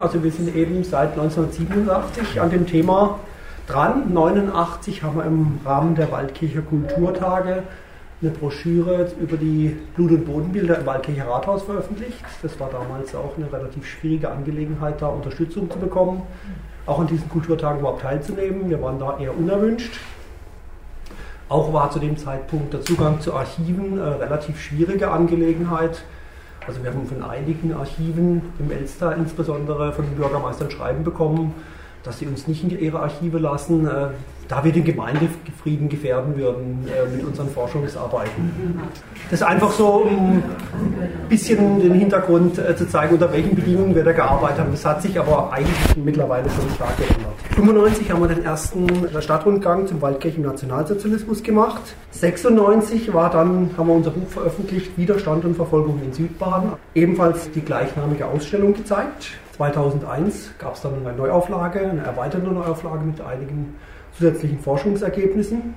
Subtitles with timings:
[0.00, 3.18] Also wir sind eben seit 1987 an dem Thema
[3.66, 4.04] dran.
[4.04, 7.64] 1989 haben wir im Rahmen der Waldkircher Kulturtage
[8.22, 12.24] eine Broschüre über die Blut- und Bodenbilder im Waldkircher Rathaus veröffentlicht.
[12.42, 16.22] Das war damals auch eine relativ schwierige Angelegenheit, da Unterstützung zu bekommen,
[16.86, 18.70] auch an diesen Kulturtagen überhaupt teilzunehmen.
[18.70, 19.98] Wir waren da eher unerwünscht.
[21.48, 26.04] Auch war zu dem Zeitpunkt der Zugang zu Archiven eine relativ schwierige Angelegenheit.
[26.68, 31.54] Also wir haben von einigen Archiven im Elster insbesondere von den Bürgermeistern Schreiben bekommen,
[32.04, 34.08] dass sie uns nicht in ihre Archive lassen, äh,
[34.48, 38.80] da wir den Gemeindefrieden gefährden würden äh, mit unseren Forschungsarbeiten.
[39.30, 40.42] Das ist einfach so, ein
[41.28, 44.70] bisschen den Hintergrund äh, zu zeigen, unter welchen Bedingungen wir da gearbeitet haben.
[44.72, 47.34] Das hat sich aber eigentlich mittlerweile schon stark geändert.
[47.50, 51.82] 1995 haben wir den ersten Stadtrundgang zum Waldkirchen Nationalsozialismus gemacht.
[52.12, 56.72] 96 war dann, haben wir unser Buch veröffentlicht, Widerstand und Verfolgung in Südbaden.
[56.94, 59.32] Ebenfalls die gleichnamige Ausstellung gezeigt.
[59.56, 63.74] 2001 gab es dann eine Neuauflage, eine erweiterte Neuauflage mit einigen
[64.18, 65.74] zusätzlichen Forschungsergebnissen.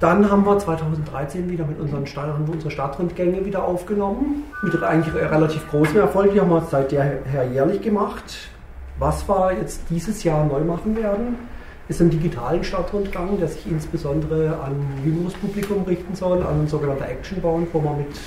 [0.00, 4.44] Dann haben wir 2013 wieder mit unseren haben wir unsere Stadtrundgänge wieder aufgenommen.
[4.62, 6.32] Mit eigentlich relativ großem Erfolg.
[6.32, 7.20] Die haben wir seither
[7.52, 8.24] jährlich gemacht.
[8.98, 11.36] Was wir jetzt dieses Jahr neu machen werden,
[11.88, 14.74] ist ein digitalen Stadtrundgang, der sich insbesondere an
[15.04, 18.20] jüngeres Publikum richten soll, an ein sogenannter Actionbound, wo wir mit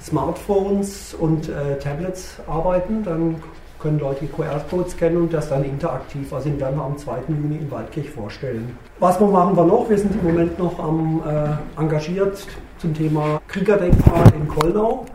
[0.00, 3.02] Smartphones und äh, Tablets arbeiten.
[3.04, 3.36] Dann
[3.82, 7.18] können Leute QR-Codes scannen und das dann interaktiv, also den werden wir am 2.
[7.28, 8.76] Juni in Waldkirch vorstellen.
[9.00, 9.90] Was machen wir noch?
[9.90, 12.46] Wir sind im Moment noch am, äh, engagiert
[12.78, 15.06] zum Thema Kriegerdenkmal in Kollnau.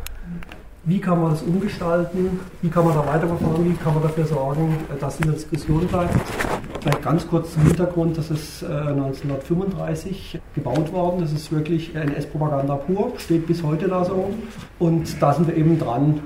[0.83, 2.39] Wie kann man das umgestalten?
[2.61, 3.65] Wie kann man da weiterverfahren?
[3.65, 6.15] Wie kann man dafür sorgen, dass in der Diskussion bleibt?
[6.81, 11.19] Vielleicht ganz kurz zum Hintergrund, das ist äh, 1935 gebaut worden.
[11.19, 14.29] Das ist wirklich NS-Propaganda pur, steht bis heute da so.
[14.79, 16.21] Und da sind wir eben dran,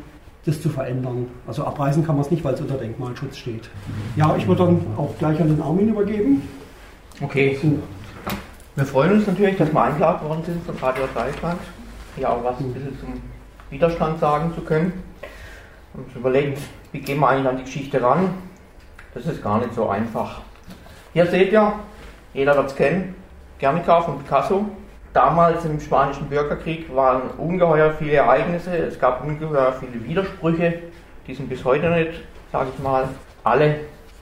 [0.45, 1.28] das zu verändern.
[1.47, 3.70] Also abreißen kann man es nicht, weil es unter Denkmalschutz steht.
[4.16, 6.42] Ja, ich würde dann auch gleich an den Armin übergeben.
[7.22, 7.58] Okay.
[7.61, 7.78] So.
[8.75, 11.59] Wir freuen uns natürlich, dass wir eingeladen worden sind von Radio Deutschland,
[12.16, 13.22] hier auch was ein bisschen zum
[13.69, 15.03] Widerstand sagen zu können.
[15.94, 16.59] Und überlegt,
[16.94, 18.30] wie gehen wir eigentlich an die Geschichte ran?
[19.13, 20.41] Das ist gar nicht so einfach.
[21.12, 21.74] Hier seht ihr,
[22.34, 23.13] jeder wird es kennen,
[23.59, 24.66] Guernica von Picasso,
[25.14, 30.80] damals im Spanischen Bürgerkrieg waren ungeheuer viele Ereignisse, es gab ungeheuer viele Widersprüche,
[31.28, 32.12] die sind bis heute nicht,
[32.52, 33.06] sage ich mal,
[33.44, 33.76] alle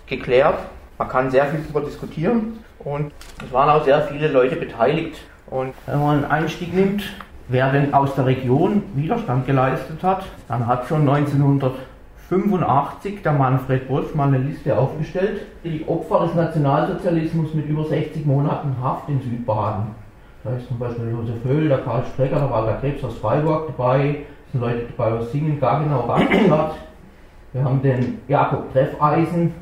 [0.08, 0.58] geklärt.
[0.98, 3.12] Man kann sehr viel darüber diskutieren und
[3.46, 5.22] es waren auch sehr viele Leute beteiligt.
[5.50, 7.04] Und wenn man einen Einstieg nimmt,
[7.48, 14.14] wer denn aus der Region Widerstand geleistet hat, dann hat schon 1985 der Manfred Bosch
[14.14, 19.96] mal eine Liste aufgestellt, die Opfer des Nationalsozialismus mit über 60 Monaten Haft in Südbaden.
[20.44, 24.20] Da ist zum Beispiel Josef Höhl, der Karl Strecker, der Walter Krebs aus Freiburg dabei,
[24.46, 26.76] es sind Leute dabei aus Singen, Gaggenau, Radstadt.
[27.52, 29.54] Wir haben den Jakob Treffeisen.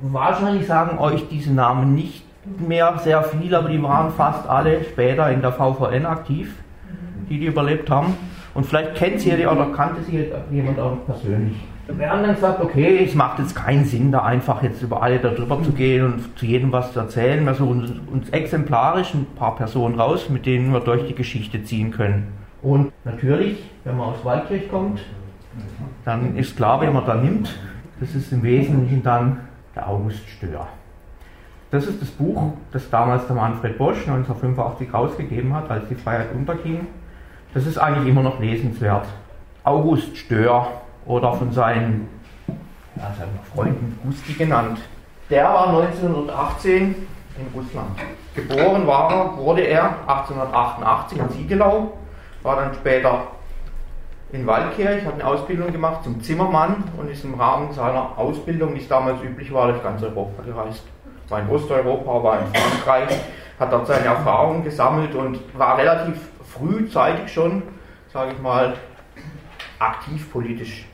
[0.00, 2.24] Wahrscheinlich sagen euch diese Namen nicht
[2.58, 6.56] mehr sehr viel, aber die waren fast alle später in der VVN aktiv,
[7.28, 8.14] die die überlebt haben.
[8.54, 11.56] Und vielleicht kennt sie oder kannte sie jemand auch persönlich.
[11.88, 15.18] Wir haben dann gesagt, okay, es macht jetzt keinen Sinn, da einfach jetzt über alle
[15.18, 17.44] darüber zu gehen und zu jedem was zu erzählen.
[17.44, 21.90] Wir suchen uns exemplarisch ein paar Personen raus, mit denen wir durch die Geschichte ziehen
[21.90, 22.32] können.
[22.62, 25.00] Und natürlich, wenn man aus Waldkirch kommt,
[26.04, 27.52] dann ist klar, wen man da nimmt.
[27.98, 29.40] Das ist im Wesentlichen dann
[29.74, 30.68] der August Stör.
[31.72, 36.28] Das ist das Buch, das damals der Manfred Bosch 1985 rausgegeben hat, als die Freiheit
[36.34, 36.86] unterging.
[37.54, 39.06] Das ist eigentlich immer noch lesenswert.
[39.64, 40.68] August Stör,
[41.06, 42.08] oder von seinen,
[42.96, 44.78] ja, seinen Freunden Gusti genannt.
[45.30, 46.94] Der war 1918
[47.38, 47.98] in Russland.
[48.34, 51.92] Geboren war wurde er 1888 in Siegelau,
[52.42, 53.28] war dann später
[54.32, 58.78] in Waldkirch, hat eine Ausbildung gemacht zum Zimmermann und ist im Rahmen seiner Ausbildung, wie
[58.78, 60.84] es damals üblich war, durch ganz Europa gereist.
[61.28, 63.20] War in Osteuropa, war in Frankreich,
[63.58, 67.62] hat dort seine Erfahrungen gesammelt und war relativ frühzeitig schon,
[68.12, 68.74] sage ich mal,
[69.78, 70.86] aktiv politisch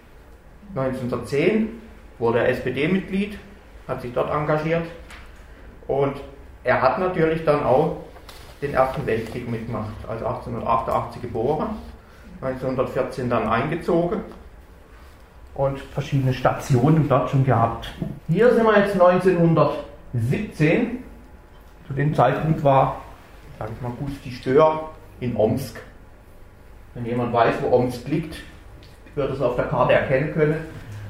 [0.74, 1.80] 1910
[2.18, 3.38] wurde er SPD-Mitglied,
[3.86, 4.84] hat sich dort engagiert
[5.86, 6.14] und
[6.64, 7.98] er hat natürlich dann auch
[8.60, 11.78] den Ersten Weltkrieg mitgemacht, also 1888 geboren,
[12.40, 14.22] 1914 dann eingezogen
[15.54, 17.94] und verschiedene Stationen dort schon gehabt.
[18.28, 21.04] Hier sind wir jetzt 1917.
[21.86, 23.00] Zu dem Zeitpunkt war,
[23.58, 24.90] sage ich mal, Gusti Stör
[25.20, 25.80] in Omsk.
[26.94, 28.36] Wenn jemand weiß, wo Omsk liegt,
[29.18, 30.56] wird es auf der Karte erkennen können.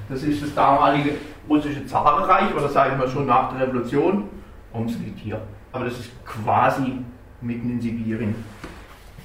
[0.09, 1.11] Das ist das damalige
[1.49, 4.25] russische Zarenreich oder sagen wir schon nach der Revolution.
[4.73, 5.41] Omsk liegt hier.
[5.73, 7.05] Aber das ist quasi
[7.41, 8.35] mitten in Sibirien.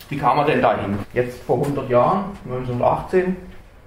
[0.09, 0.99] Wie kam er denn dahin?
[1.13, 3.35] Jetzt vor 100 Jahren, 1918,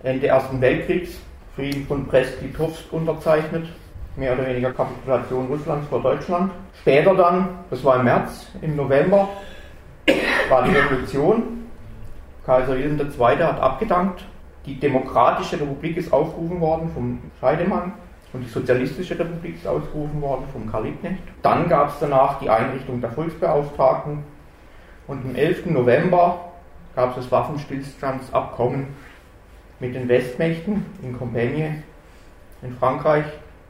[0.03, 1.21] Ende Ersten Weltkriegs,
[1.55, 3.69] Frieden von Brest-Litovsk unterzeichnet,
[4.17, 6.51] mehr oder weniger Kapitulation Russlands vor Deutschland.
[6.81, 9.29] Später dann, das war im März, im November,
[10.49, 11.67] war die Revolution.
[12.45, 13.45] Kaiser Wilhelm II.
[13.45, 14.25] hat abgedankt.
[14.67, 17.93] Die Demokratische Republik ist aufgerufen worden vom Scheidemann
[18.33, 21.23] und die Sozialistische Republik ist ausgerufen worden vom Karl Liebknecht.
[21.43, 24.25] Dann gab es danach die Einrichtung der Volksbeauftragten
[25.07, 25.67] und am 11.
[25.67, 26.53] November
[26.97, 28.89] gab es das Waffenstillstandsabkommen
[29.79, 31.83] mit den Westmächten in Compiègne
[32.63, 33.27] in Frankreich,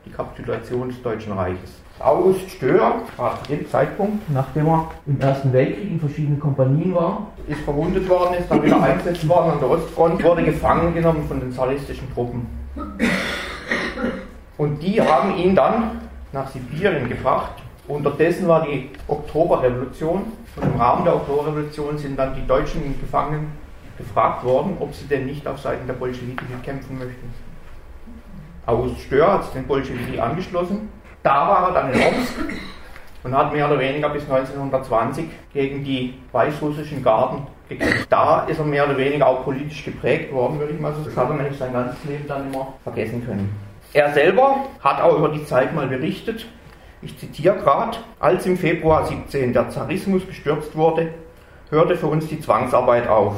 [0.07, 1.83] die Kapitulation des Deutschen Reiches.
[1.99, 7.29] August Stör war zu dem Zeitpunkt, nachdem er im Ersten Weltkrieg in verschiedenen Kompanien war,
[7.49, 11.41] ist verwundet worden, ist dann wieder eingesetzt worden an der Ostfront, wurde gefangen genommen von
[11.41, 12.47] den zaristischen Truppen.
[14.59, 16.03] Und die haben ihn dann
[16.33, 17.53] nach Sibirien gebracht.
[17.89, 20.25] Unterdessen war die Oktoberrevolution
[20.57, 23.53] und im Rahmen der Oktoberrevolution sind dann die deutschen Gefangenen
[23.97, 27.33] gefragt worden, ob sie denn nicht auf Seiten der Bolschewiki kämpfen möchten.
[28.67, 30.89] August Stör hat sich den Bolschewiki angeschlossen.
[31.27, 32.35] Da war er dann in Omsk
[33.25, 38.07] und hat mehr oder weniger bis 1920 gegen die weißrussischen Garden gekämpft.
[38.13, 41.05] Da ist er mehr oder weniger auch politisch geprägt worden, würde ich mal sagen.
[41.05, 43.53] Das hat er nämlich sein ganzes Leben dann immer vergessen können.
[43.93, 46.47] Er selber hat auch über die Zeit mal berichtet,
[47.03, 51.09] ich zitiere gerade, als im Februar 17 der Zarismus gestürzt wurde,
[51.71, 53.35] hörte für uns die Zwangsarbeit auf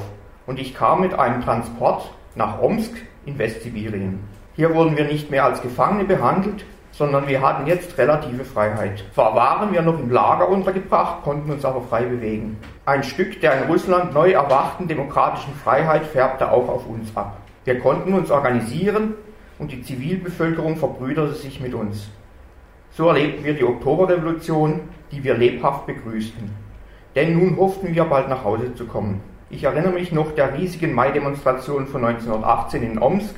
[0.47, 2.93] und ich kam mit einem Transport nach Omsk
[3.25, 4.21] in Westsibirien.
[4.57, 6.67] Hier wurden wir nicht mehr als Gefangene behandelt,
[6.99, 9.05] sondern wir hatten jetzt relative Freiheit.
[9.15, 12.59] Zwar waren wir noch im Lager untergebracht, konnten uns aber frei bewegen.
[12.87, 17.37] Ein Stück der in Russland neu erwachten demokratischen Freiheit färbte auch auf uns ab.
[17.65, 19.15] Wir konnten uns organisieren
[19.61, 22.11] und die Zivilbevölkerung verbrüderte sich mit uns.
[22.91, 24.81] So erlebten wir die Oktoberrevolution,
[25.13, 26.51] die wir lebhaft begrüßten.
[27.15, 29.21] Denn nun hofften wir bald nach Hause zu kommen.
[29.51, 33.37] Ich erinnere mich noch der riesigen Mai-Demonstration von 1918 in Omsk,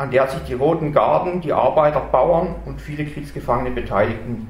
[0.00, 4.48] an der sich die Roten Garden, die Arbeiter, Bauern und viele Kriegsgefangene beteiligten.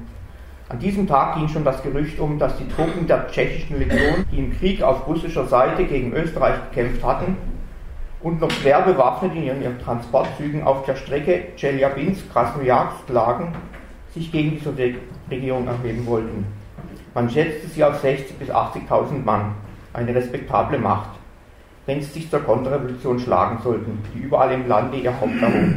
[0.69, 4.39] An diesem Tag ging schon das Gerücht um, dass die Truppen der tschechischen Legion, die
[4.39, 7.35] im Krieg auf russischer Seite gegen Österreich gekämpft hatten
[8.21, 13.51] und noch schwer bewaffnet in ihren Transportzügen auf der Strecke Chelyabinsk-Krasnojarsk lagen,
[14.13, 16.45] sich gegen die Sowjetregierung erheben wollten.
[17.13, 19.55] Man schätzte sie auf 60.000 bis 80.000 Mann,
[19.91, 21.20] eine respektable Macht
[21.85, 25.73] wenn sie sich zur Konterrevolution schlagen sollten, die überall im Lande ihr Haupt erhob.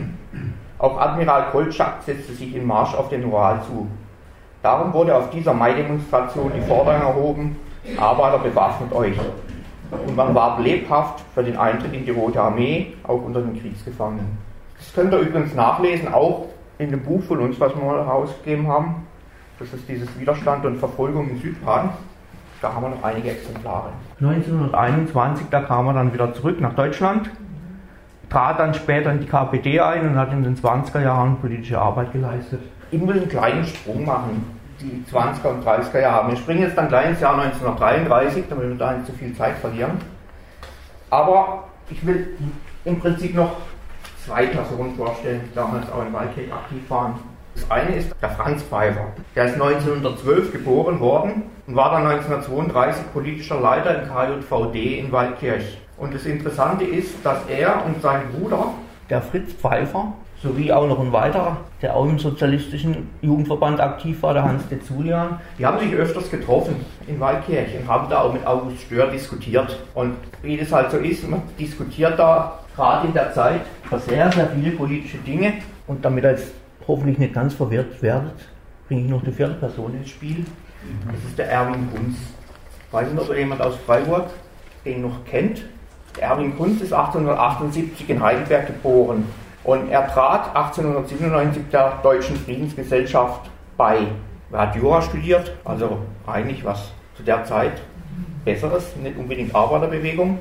[0.79, 3.89] Auch Admiral Koltschak setzte sich in Marsch auf den Ural zu.
[4.63, 7.57] Darum wurde auf dieser Mai-Demonstration die Forderung erhoben,
[7.99, 9.17] Arbeiter bewaffnet euch.
[10.07, 14.39] Und man warb lebhaft für den Eintritt in die Rote Armee, auch unter den Kriegsgefangenen.
[14.79, 16.47] Das könnt ihr übrigens nachlesen, auch
[16.79, 19.07] in dem Buch von uns, was wir mal herausgegeben haben.
[19.59, 21.91] Das ist dieses Widerstand und Verfolgung in Südbaden.
[22.65, 23.91] Da haben wir noch einige Exemplare.
[24.23, 27.29] 1921, da kam er dann wieder zurück nach Deutschland,
[28.31, 32.15] trat dann später in die KPD ein und hat in den 20er Jahren politische Arbeit
[32.15, 32.63] geleistet.
[32.91, 34.47] Ich will einen kleinen Sprung machen,
[34.81, 36.31] die 20er und 30er Jahre.
[36.31, 39.57] Wir springen jetzt dann gleich ins Jahr 1933, damit wir da nicht zu viel Zeit
[39.57, 39.99] verlieren.
[41.11, 42.29] Aber ich will
[42.87, 43.57] im Prinzip noch
[44.25, 47.17] zwei Personen vorstellen, die damals auch in Waldkirch aktiv waren.
[47.55, 49.07] Das eine ist der Franz Pfeiffer.
[49.35, 55.79] Der ist 1912 geboren worden und war dann 1932 politischer Leiter im KJVD in Waldkirch.
[55.97, 58.75] Und das Interessante ist, dass er und sein Bruder,
[59.09, 60.13] der Fritz Pfeiffer,
[60.43, 64.79] sowie auch noch ein weiterer, der auch im sozialistischen Jugendverband aktiv war, der Hans de
[64.81, 69.07] Zulian, die haben sich öfters getroffen in Waldkirch und haben da auch mit August Stör
[69.07, 69.79] diskutiert.
[69.95, 74.31] Und wie das halt so ist, man diskutiert da gerade in der Zeit über sehr,
[74.33, 75.55] sehr viele politische Dinge
[75.87, 76.43] und damit als
[76.87, 78.35] hoffentlich nicht ganz verwirrt werdet,
[78.89, 80.45] bringe ich noch eine vierte Person ins Spiel.
[81.07, 82.17] Das ist der Erwin Kunz.
[82.87, 84.27] Ich weiß nicht, ob jemand aus Freiburg
[84.85, 85.63] den noch kennt.
[86.17, 89.25] Der Erwin Kunz ist 1878 in Heidelberg geboren
[89.65, 94.07] und er trat 1897 der Deutschen Friedensgesellschaft bei.
[94.53, 97.81] Er hat Jura studiert, also eigentlich was zu der Zeit
[98.45, 100.39] Besseres, nicht unbedingt Arbeiterbewegung,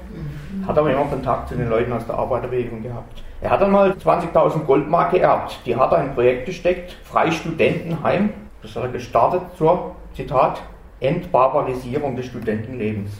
[0.68, 3.24] hat aber immer Kontakt zu den Leuten aus der Arbeiterbewegung gehabt.
[3.42, 5.60] Er hat einmal 20.000 Goldmark geerbt.
[5.66, 8.30] Die hat er in ein Projekt gesteckt, Freistudentenheim.
[8.62, 10.62] Das hat er gestartet zur, Zitat,
[11.00, 13.12] Entbarbarisierung des Studentenlebens.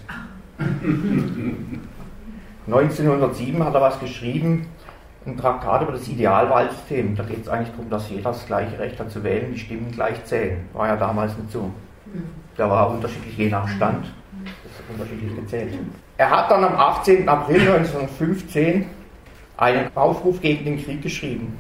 [2.66, 4.68] 1907 hat er was geschrieben,
[5.26, 7.16] ein Traktat über das Idealwahlsystem.
[7.16, 9.92] Da geht es eigentlich darum, dass jeder das gleiche Recht hat zu wählen, die Stimmen
[9.92, 10.66] gleich zählen.
[10.74, 11.72] War ja damals nicht so.
[12.58, 14.06] Da war unterschiedlich je nach Stand.
[14.64, 15.74] Das ist unterschiedlich gezählt.
[16.18, 17.28] Er hat dann am 18.
[17.28, 18.86] April 1915
[19.58, 21.58] einen Aufruf gegen den Krieg geschrieben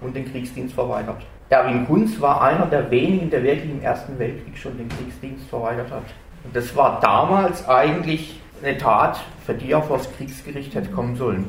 [0.00, 1.22] und den Kriegsdienst verweigert.
[1.48, 5.90] Erwin Kunz war einer der wenigen, der wirklich im Ersten Weltkrieg schon den Kriegsdienst verweigert
[5.90, 6.04] hat.
[6.42, 11.16] Und das war damals eigentlich eine Tat, für die er vor das Kriegsgericht hätte kommen
[11.16, 11.48] sollen.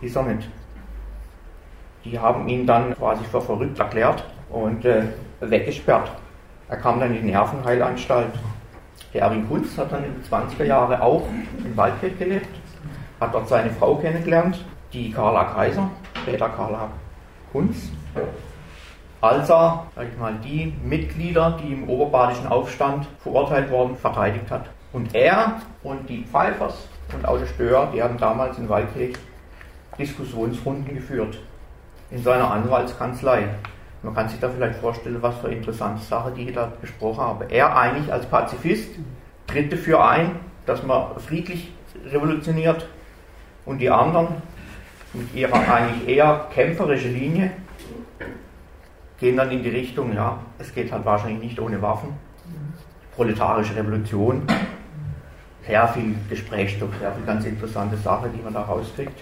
[0.00, 0.48] Ist er nicht.
[2.04, 5.02] Die haben ihn dann quasi für verrückt erklärt und äh,
[5.40, 6.10] weggesperrt.
[6.68, 8.32] Er kam dann in die Nervenheilanstalt.
[9.12, 11.22] Der Erwin Kunz hat dann in den 20er Jahren auch
[11.64, 12.48] in Waldkirch gelebt,
[13.20, 15.90] hat dort seine Frau kennengelernt, die Carla Kaiser,
[16.22, 16.88] später Carla
[17.52, 17.90] Kunz.
[19.20, 24.66] Als er, sag ich mal, die Mitglieder, die im oberbadischen Aufstand verurteilt wurden, verteidigt hat.
[24.92, 29.14] Und er und die Pfeifers und auch der Stör, die haben damals in Waldkirch
[29.98, 31.38] Diskussionsrunden geführt
[32.10, 33.48] in seiner Anwaltskanzlei.
[34.02, 37.50] Man kann sich da vielleicht vorstellen, was für interessante Sachen die da besprochen haben.
[37.50, 38.90] Er eigentlich als Pazifist
[39.46, 41.72] tritt dafür ein, dass man friedlich
[42.06, 42.88] revolutioniert
[43.66, 44.28] und die anderen
[45.12, 47.50] mit ihrer eigentlich eher kämpferischen Linie
[49.18, 52.14] gehen dann in die Richtung, ja, es geht halt wahrscheinlich nicht ohne Waffen.
[53.14, 54.42] Proletarische Revolution,
[55.66, 59.20] sehr viel Gesprächsstoff, sehr viel ganz interessante Sachen, die man da rauskriegt.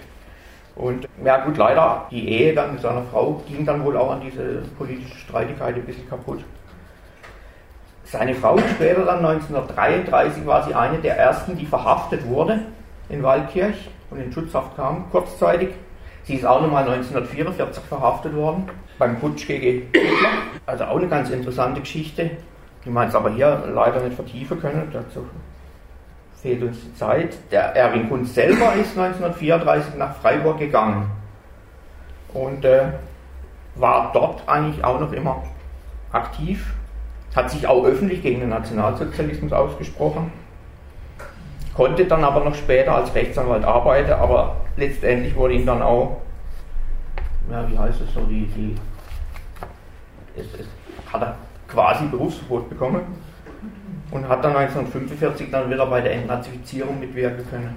[0.78, 4.20] Und ja gut, leider, die Ehe dann mit seiner Frau ging dann wohl auch an
[4.20, 6.44] diese politische Streitigkeit ein bisschen kaputt.
[8.04, 12.60] Seine Frau später dann 1933 war sie eine der ersten, die verhaftet wurde
[13.08, 15.70] in Waldkirch und in Schutzhaft kam, kurzzeitig.
[16.22, 20.30] Sie ist auch nochmal 1944 verhaftet worden, beim Putsch gegen Hitler.
[20.64, 22.30] Also auch eine ganz interessante Geschichte,
[22.84, 24.90] die man jetzt aber hier leider nicht vertiefen können.
[24.92, 25.26] Dazu
[26.42, 27.36] fehlt uns die Zeit.
[27.50, 31.10] Der Erwin Kunz selber ist 1934 nach Freiburg gegangen.
[32.32, 32.92] Und äh,
[33.74, 35.42] war dort eigentlich auch noch immer
[36.12, 36.74] aktiv,
[37.34, 40.32] hat sich auch öffentlich gegen den Nationalsozialismus ausgesprochen,
[41.74, 46.18] konnte dann aber noch später als Rechtsanwalt arbeiten, aber letztendlich wurde ihm dann auch,
[47.50, 48.74] ja, wie heißt es so, die, die
[50.36, 50.66] es, es
[51.12, 51.36] hat er
[51.68, 53.02] quasi Berufsverbot bekommen
[54.10, 57.76] und hat dann 1945 dann wieder bei der Entnazifizierung mitwirken können.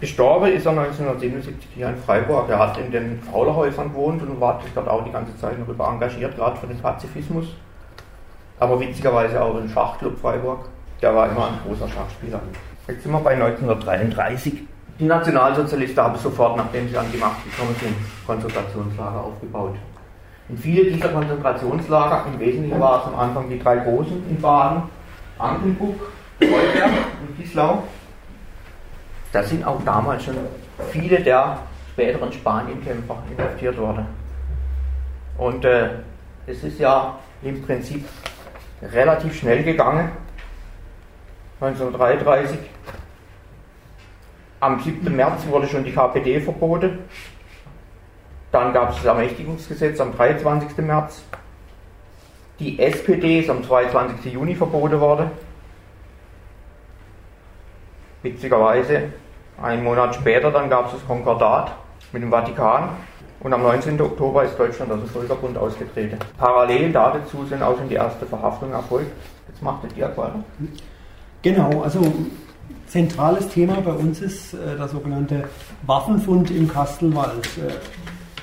[0.00, 2.48] Gestorben ist er 1977 hier in Freiburg.
[2.48, 6.36] Er hat in den Faulerhäusern gewohnt und war dort auch die ganze Zeit darüber engagiert,
[6.36, 7.48] gerade für den Pazifismus.
[8.58, 10.60] Aber witzigerweise auch im Schachclub Freiburg.
[11.02, 12.40] Der war immer ein großer Schachspieler.
[12.88, 14.62] Jetzt sind wir bei 1933.
[14.98, 17.94] Die Nationalsozialisten haben sofort, nachdem sie an die Macht gekommen sind,
[18.26, 19.76] Konzentrationslager aufgebaut.
[20.48, 24.82] In viele dieser Konzentrationslager, im Wesentlichen war es am Anfang die drei großen in Baden,
[25.40, 27.82] Ankenbuck, Neuberg und Gislau.
[29.32, 30.36] Da sind auch damals schon
[30.90, 31.58] viele der
[31.92, 34.06] späteren Spanienkämpfer inhaftiert worden.
[35.38, 35.90] Und äh,
[36.46, 38.04] es ist ja im Prinzip
[38.82, 40.10] relativ schnell gegangen.
[41.60, 42.58] 1933.
[44.60, 45.14] Am 7.
[45.14, 46.98] März wurde schon die KPD verboten.
[48.52, 50.76] Dann gab es das Ermächtigungsgesetz am 23.
[50.78, 51.22] März.
[52.60, 54.34] Die SPD ist am 22.
[54.34, 55.30] Juni verboten worden.
[58.22, 59.04] Witzigerweise,
[59.60, 61.72] einen Monat später, dann gab es das Konkordat
[62.12, 62.90] mit dem Vatikan
[63.40, 63.98] und am 19.
[63.98, 66.18] Oktober ist Deutschland aus dem Völkerbund ausgetreten.
[66.36, 69.10] Parallel dazu sind auch schon die erste Verhaftung erfolgt.
[69.48, 70.44] Jetzt macht der Dirk weiter.
[71.40, 72.00] Genau, also
[72.86, 75.44] zentrales Thema bei uns ist äh, der sogenannte
[75.86, 77.46] Waffenfund im Kastelwald.
[77.56, 77.72] Äh,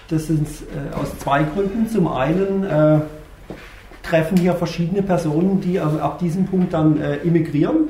[0.09, 1.87] das sind äh, aus zwei Gründen.
[1.87, 2.99] Zum einen äh,
[4.09, 7.89] treffen hier verschiedene Personen, die also ab diesem Punkt dann äh, immigrieren.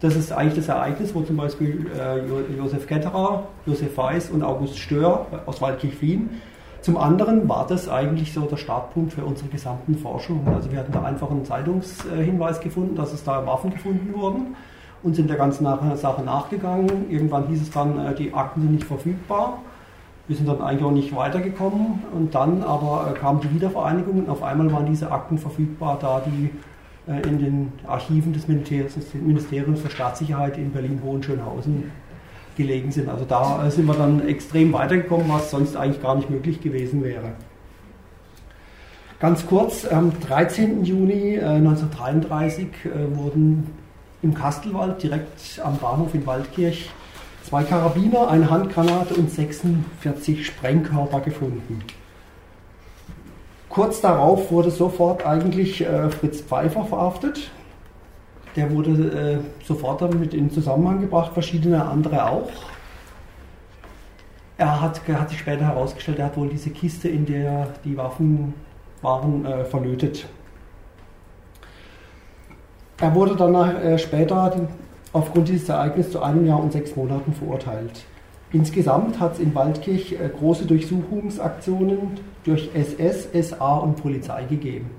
[0.00, 4.78] Das ist eigentlich das Ereignis, wo zum Beispiel äh, Josef Ketterer, Josef Weiß und August
[4.78, 6.40] Stör aus Waldkirch fliehen.
[6.80, 10.48] Zum anderen war das eigentlich so der Startpunkt für unsere gesamten Forschungen.
[10.48, 14.56] Also wir hatten da einfach einen Zeitungshinweis gefunden, dass es da Waffen gefunden wurden
[15.04, 17.08] und sind der ganzen Sache nachgegangen.
[17.08, 19.58] Irgendwann hieß es dann, äh, die Akten sind nicht verfügbar.
[20.28, 24.28] Wir sind dann eigentlich auch nicht weitergekommen und dann aber äh, kam die Wiedervereinigung und
[24.28, 26.50] auf einmal waren diese Akten verfügbar, da die
[27.10, 31.90] äh, in den Archiven des Ministeriums für Staatssicherheit in Berlin-Hohenschönhausen
[32.56, 33.08] gelegen sind.
[33.08, 37.02] Also da äh, sind wir dann extrem weitergekommen, was sonst eigentlich gar nicht möglich gewesen
[37.02, 37.32] wäre.
[39.18, 40.84] Ganz kurz, am 13.
[40.84, 42.66] Juni 1933
[43.14, 43.70] wurden
[44.20, 46.90] im Kastelwald, direkt am Bahnhof in Waldkirch,
[47.52, 51.84] zwei Karabiner, eine Handgranate und 46 Sprengkörper gefunden.
[53.68, 57.50] Kurz darauf wurde sofort eigentlich äh, Fritz Pfeiffer verhaftet.
[58.56, 62.48] Der wurde äh, sofort damit in Zusammenhang gebracht, verschiedene andere auch.
[64.56, 68.54] Er hat, hat sich später herausgestellt, er hat wohl diese Kiste, in der die Waffen
[69.02, 70.26] waren, äh, verlötet.
[72.98, 74.40] Er wurde dann äh, später
[75.12, 78.04] aufgrund dieses Ereignisses zu einem Jahr und sechs Monaten verurteilt.
[78.52, 84.90] Insgesamt hat es in Waldkirch äh, große Durchsuchungsaktionen durch SS, SA und Polizei gegeben.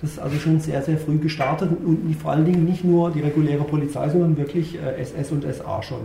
[0.00, 3.20] Das ist also schon sehr, sehr früh gestartet und vor allen Dingen nicht nur die
[3.20, 6.00] reguläre Polizei, sondern wirklich SS äh, und SA schon.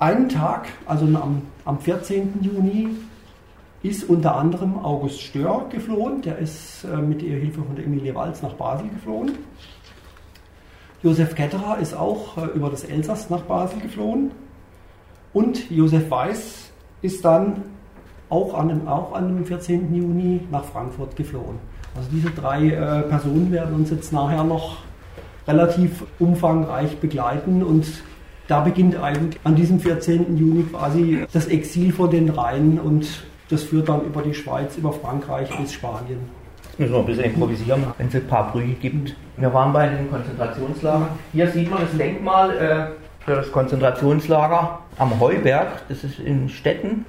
[0.00, 2.40] Einen Tag, also am, am 14.
[2.40, 2.88] Juni,
[3.82, 6.22] ist unter anderem August Stör geflohen.
[6.22, 9.32] Der ist äh, mit der Hilfe von der Emilie Walz nach Basel geflohen.
[11.02, 14.32] Josef Ketterer ist auch äh, über das Elsass nach Basel geflohen.
[15.32, 16.70] Und Josef Weiß
[17.02, 17.62] ist dann
[18.28, 19.94] auch an, dem, auch an dem 14.
[19.94, 21.58] Juni nach Frankfurt geflohen.
[21.96, 24.78] Also diese drei äh, Personen werden uns jetzt nachher noch
[25.48, 27.86] relativ umfangreich begleiten und
[28.46, 30.36] da beginnt eigentlich an diesem 14.
[30.36, 34.92] Juni quasi das Exil von den dreien und das führt dann über die Schweiz, über
[34.92, 36.39] Frankreich bis Spanien.
[36.80, 39.14] Müssen wir ein bisschen improvisieren, wenn es ein paar Brüche gibt.
[39.36, 41.08] Wir waren bei den Konzentrationslagern.
[41.30, 42.86] Hier sieht man das Denkmal äh,
[43.22, 45.86] für das Konzentrationslager am Heuberg.
[45.90, 47.04] Das ist in Stetten.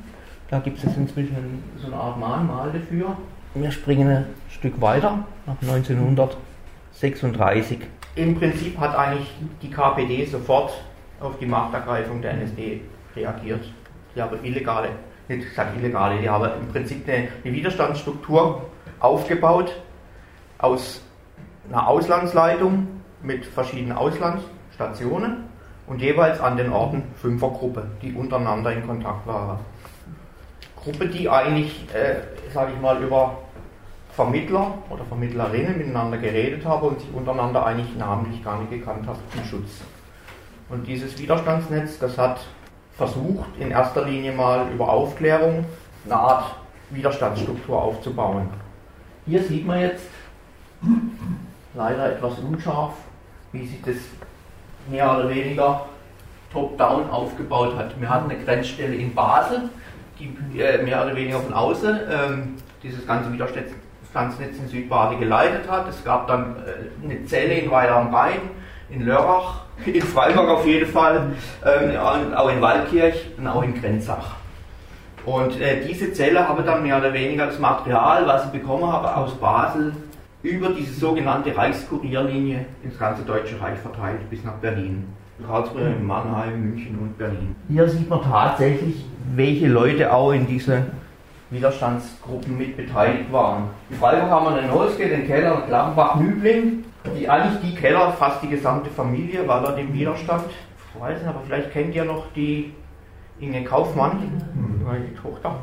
[0.50, 3.16] Da gibt es inzwischen so eine Art Mahnmal dafür.
[3.54, 7.78] Wir springen ein Stück weiter nach 1936.
[8.16, 10.74] Im Prinzip hat eigentlich die KPD sofort
[11.22, 12.82] auf die Machtergreifung der NSD
[13.16, 13.64] reagiert.
[14.14, 14.90] Die haben illegale,
[15.30, 18.64] nicht gesagt illegale, die haben im Prinzip eine, eine Widerstandsstruktur
[19.02, 19.76] aufgebaut
[20.60, 21.02] aus
[21.70, 22.88] einer Auslandsleitung
[23.22, 25.50] mit verschiedenen Auslandsstationen
[25.88, 29.60] und jeweils an den Orten Fünfergruppe, die untereinander in Kontakt waren.
[30.76, 32.22] Gruppe, die eigentlich, äh,
[32.54, 33.38] sage ich mal, über
[34.14, 39.20] Vermittler oder Vermittlerinnen miteinander geredet haben und sich untereinander eigentlich namentlich gar nicht gekannt haben
[39.34, 39.82] zum Schutz.
[40.70, 42.42] Und dieses Widerstandsnetz, das hat
[42.98, 45.66] versucht, in erster Linie mal über Aufklärung
[46.06, 46.56] eine Art
[46.90, 48.50] Widerstandsstruktur aufzubauen.
[49.26, 50.08] Hier sieht man jetzt
[51.76, 52.94] leider etwas unscharf,
[53.52, 53.96] wie sich das
[54.90, 55.86] mehr oder weniger
[56.52, 58.00] top-down aufgebaut hat.
[58.00, 59.70] Wir hatten eine Grenzstelle in Basel,
[60.20, 65.88] die äh, mehr oder weniger von außen ähm, dieses ganze Widerstandsnetz in Südbade geleitet hat.
[65.88, 68.42] Es gab dann äh, eine Zelle in Weiler am Rhein,
[68.90, 74.41] in Lörrach, in Freiburg auf jeden Fall, ähm, auch in Waldkirch und auch in Grenzach.
[75.26, 79.16] Und äh, diese Zelle habe dann mehr oder weniger das Material, was ich bekommen habe
[79.16, 79.94] aus Basel,
[80.44, 85.08] über diese sogenannte Reichskurierlinie ins ganze Deutsche Reich verteilt bis nach Berlin.
[85.46, 87.56] Karlsruhe, Mannheim, München und Berlin.
[87.68, 90.84] Hier sieht man tatsächlich, welche Leute auch in diese
[91.50, 93.66] Widerstandsgruppen mit beteiligt waren.
[93.90, 96.86] In Freiburg haben wir den Holzke, den Keller, Klappenbach, Nübling,
[97.18, 100.44] die eigentlich die Keller, fast die gesamte Familie war dort im Widerstand.
[100.94, 102.74] Ich weiß nicht, aber vielleicht kennt ihr noch die
[103.42, 104.20] Inge Kaufmann,
[104.54, 105.56] die Tochter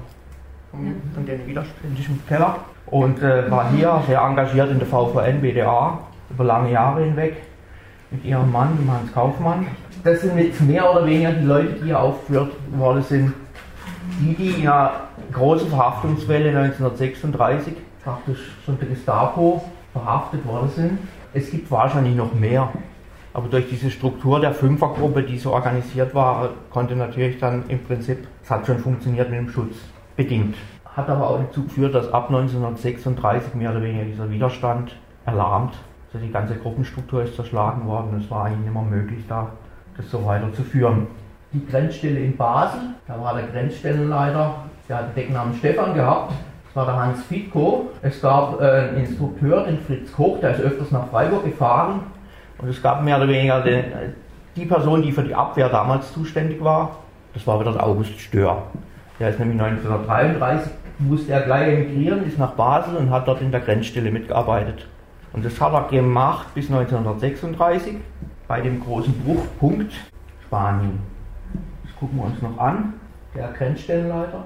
[0.70, 2.56] von, von den widerständischen Keller.
[2.86, 5.98] Und äh, war hier sehr engagiert in der VVN, BDA,
[6.30, 7.36] über lange Jahre hinweg
[8.10, 9.66] mit ihrem Mann, dem Hans Kaufmann.
[10.02, 13.34] Das sind jetzt mehr oder weniger die Leute, die hier aufgeführt worden sind.
[14.20, 14.92] Die, die in einer
[15.32, 19.62] großen Verhaftungswelle 1936 praktisch von der Gestapo
[19.92, 20.98] verhaftet worden sind.
[21.34, 22.70] Es gibt wahrscheinlich noch mehr.
[23.32, 28.26] Aber durch diese Struktur der Fünfergruppe, die so organisiert war, konnte natürlich dann im Prinzip,
[28.42, 29.76] es hat schon funktioniert mit dem Schutz,
[30.16, 30.56] bedingt.
[30.84, 35.74] Hat aber auch dazu geführt, dass ab 1936 mehr oder weniger dieser Widerstand erlahmt
[36.12, 38.20] also die ganze Gruppenstruktur ist zerschlagen worden.
[38.22, 39.50] Es war eigentlich nicht mehr möglich, da
[39.96, 41.06] das so weiterzuführen.
[41.52, 44.54] Die Grenzstelle in Basel, da war der Grenzstellenleiter,
[44.88, 46.32] der hat den Decknamen Stefan gehabt.
[46.66, 47.90] Das war der Hans Fitko.
[48.02, 52.00] Es gab äh, einen Instrukteur, den Fritz Koch, der ist öfters nach Freiburg gefahren.
[52.58, 53.84] Und es gab mehr oder weniger den,
[54.56, 56.96] die Person, die für die Abwehr damals zuständig war.
[57.34, 58.64] Das war wieder der August Stör.
[59.20, 63.50] Der ist nämlich 1933, musste er gleich emigrieren, ist nach Basel und hat dort in
[63.50, 64.86] der Grenzstelle mitgearbeitet.
[65.32, 67.96] Und das hat er gemacht bis 1936
[68.48, 69.92] bei dem großen Bruchpunkt
[70.46, 70.98] Spanien.
[71.84, 72.94] Das gucken wir uns noch an.
[73.34, 74.44] Der Grenzstellenleiter,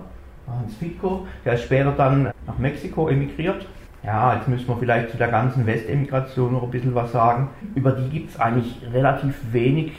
[0.48, 3.64] Hans Fitko, der ist später dann nach Mexiko emigriert.
[4.04, 7.50] Ja, jetzt müssen wir vielleicht zu der ganzen Westemigration noch ein bisschen was sagen.
[7.76, 9.92] Über die gibt es eigentlich relativ wenig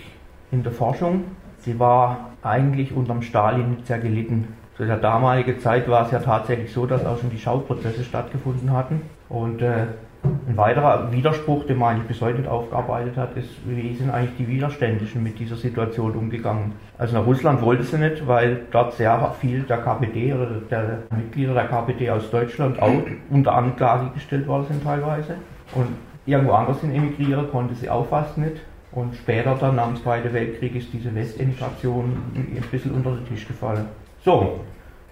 [0.52, 1.24] in der Forschung.
[1.60, 4.50] Sie war eigentlich unterm Stalin nicht sehr gelitten.
[4.76, 8.74] Zu der damaligen Zeit war es ja tatsächlich so, dass auch schon die Schauprozesse stattgefunden
[8.74, 9.04] hatten.
[9.30, 9.86] Und äh,
[10.24, 14.38] ein weiterer Widerspruch, den man eigentlich bis heute nicht aufgearbeitet hat, ist, wie sind eigentlich
[14.38, 16.74] die Widerständischen mit dieser Situation umgegangen?
[16.98, 21.54] Also nach Russland wollte sie nicht, weil dort sehr viel der KPD oder der Mitglieder
[21.54, 25.36] der KPD aus Deutschland auch unter Anklage gestellt worden sind teilweise.
[25.74, 25.88] Und
[26.26, 28.58] irgendwo anders hin emigrieren konnte sie auch fast nicht.
[28.92, 33.48] Und später dann nach dem Zweiten Weltkrieg ist diese Westemigration ein bisschen unter den Tisch
[33.48, 33.86] gefallen.
[34.24, 34.60] So,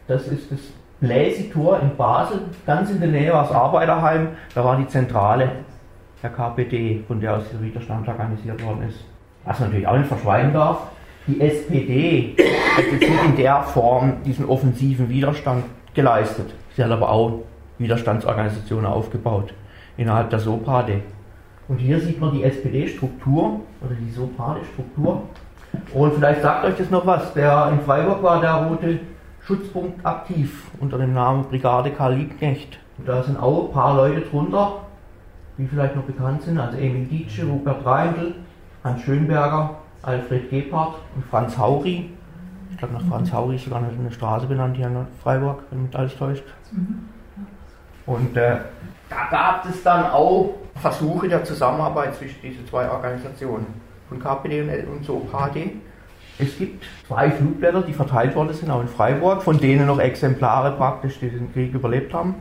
[0.08, 0.60] das ist das
[1.02, 5.50] Bläsitor in Basel, ganz in der Nähe war das Arbeiterheim, da war die Zentrale
[6.22, 9.04] der KPD, von der aus der Widerstand organisiert worden ist.
[9.44, 10.92] Was man natürlich auch nicht verschweigen darf,
[11.26, 12.36] die SPD
[12.78, 16.54] hat jetzt nicht in der Form diesen offensiven Widerstand geleistet.
[16.76, 17.40] Sie hat aber auch
[17.80, 19.56] Widerstandsorganisationen aufgebaut
[19.98, 21.02] innerhalb der SOPADE.
[21.68, 25.24] Und hier sieht man die SPD-Struktur oder die SOPADE-Struktur.
[25.94, 27.34] Und vielleicht sagt euch das noch was.
[27.34, 29.00] Der in Freiburg war der rote
[29.44, 32.80] Schutzpunkt aktiv unter dem Namen Brigade Karl Liebknecht.
[32.98, 34.84] Und da sind auch ein paar Leute drunter,
[35.58, 38.36] die vielleicht noch bekannt sind, also Emil Dietsche, Rupert Reindl,
[38.84, 42.10] Hans Schönberger, Alfred Gebhardt und Franz Hauri.
[42.72, 45.96] Ich glaube, nach Franz Hauri ist sogar eine Straße benannt hier in Freiburg, wenn mich
[45.96, 46.44] alles täuscht.
[48.06, 48.58] Und äh,
[49.10, 53.68] da gab es dann auch Versuche der Zusammenarbeit zwischen diesen zwei Organisationen,
[54.10, 55.72] von KPD und SOPAD.
[56.40, 60.72] Es gibt zwei Flugblätter, die verteilt worden sind, auch in Freiburg, von denen noch Exemplare
[60.72, 62.36] praktisch den Krieg überlebt haben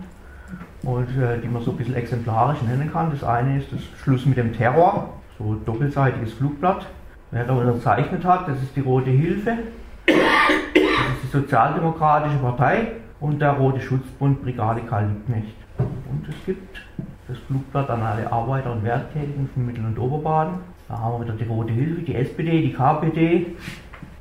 [0.82, 3.10] und äh, die man so ein bisschen exemplarisch nennen kann.
[3.10, 6.86] Das eine ist das Schluss mit dem Terror, so doppelseitiges Flugblatt.
[7.30, 9.58] Wer da unterzeichnet hat, das ist die Rote Hilfe,
[10.06, 15.54] das ist die Sozialdemokratische Partei und der Rote Schutzbund Brigade Karl Liebknecht.
[15.78, 16.80] Und es gibt
[17.28, 20.54] das Flugblatt an alle Arbeiter und Werktätigen von Mittel- und Oberbaden.
[20.90, 23.46] Da haben wir wieder die Rote Hilfe, die SPD, die KPD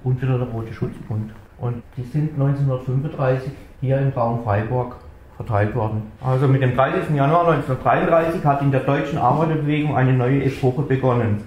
[0.03, 1.32] und wieder der Rote Schutzbund.
[1.58, 3.51] Und die sind 1935
[3.82, 4.97] hier im Raum Freiburg
[5.36, 6.03] verteilt worden.
[6.23, 7.15] Also mit dem 30.
[7.15, 11.41] Januar 1933 hat in der deutschen Arbeiterbewegung eine neue Epoche begonnen.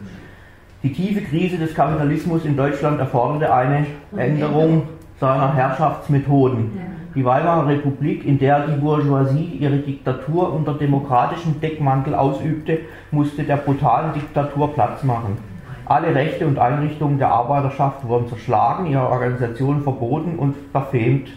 [0.82, 4.88] Die tiefe Krise des Kapitalismus in Deutschland erforderte eine Änderung
[5.20, 6.72] seiner Herrschaftsmethoden.
[7.14, 12.78] Die Weimarer Republik, in der die Bourgeoisie ihre Diktatur unter demokratischem Deckmantel ausübte,
[13.10, 15.36] musste der brutalen Diktatur Platz machen.
[15.84, 21.28] Alle Rechte und Einrichtungen der Arbeiterschaft wurden zerschlagen, ihre Organisation verboten und verfemt.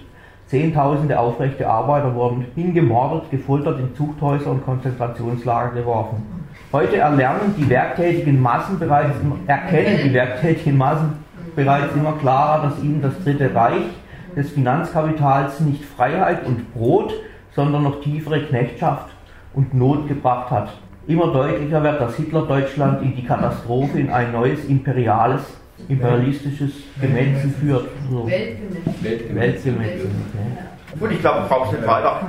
[0.47, 6.23] Zehntausende aufrechte Arbeiter wurden hingemordet, gefoltert, in Zuchthäuser und Konzentrationslager geworfen.
[6.71, 9.15] Heute erlernen die werktätigen Massen bereits,
[9.47, 11.13] erkennen die werktätigen Massen
[11.53, 13.91] bereits immer klarer, dass ihnen das Dritte Reich
[14.35, 17.13] des Finanzkapitals nicht Freiheit und Brot,
[17.55, 19.09] sondern noch tiefere Knechtschaft
[19.53, 20.73] und Not gebracht hat.
[21.07, 25.41] Immer deutlicher wird, dass Hitler Deutschland in die Katastrophe, in ein neues imperiales,
[25.87, 27.89] imperialistisches Gemetzel führt.
[28.09, 28.27] So.
[28.27, 29.35] Weltgemetzel.
[29.35, 30.09] Weltgemetzel.
[30.29, 30.99] Okay.
[30.99, 32.21] Gut, ich glaube, du brauchst nicht weiter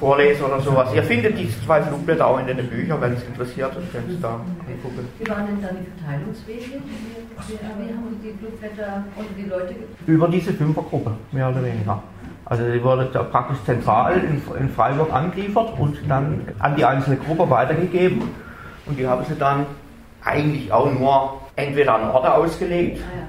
[0.00, 0.88] vorlesen oder sowas.
[0.94, 4.20] Ihr findet diese zwei Flugblätter auch in den Büchern, wenn es interessiert, dann könnt ihr
[4.20, 5.08] da angucken.
[5.18, 6.80] Wie waren denn dann die Verteilungswege?
[6.84, 9.74] Wie, wie haben die Flugblätter und die Leute
[10.06, 12.02] Über diese Fünfergruppe, mehr oder weniger.
[12.46, 17.48] Also die wurde praktisch zentral in, in Freiburg angeliefert und dann an die einzelne Gruppe
[17.48, 18.22] weitergegeben.
[18.86, 19.64] Und die haben sie dann
[20.22, 23.26] eigentlich auch nur entweder an Orte ausgelegt Ah, ja.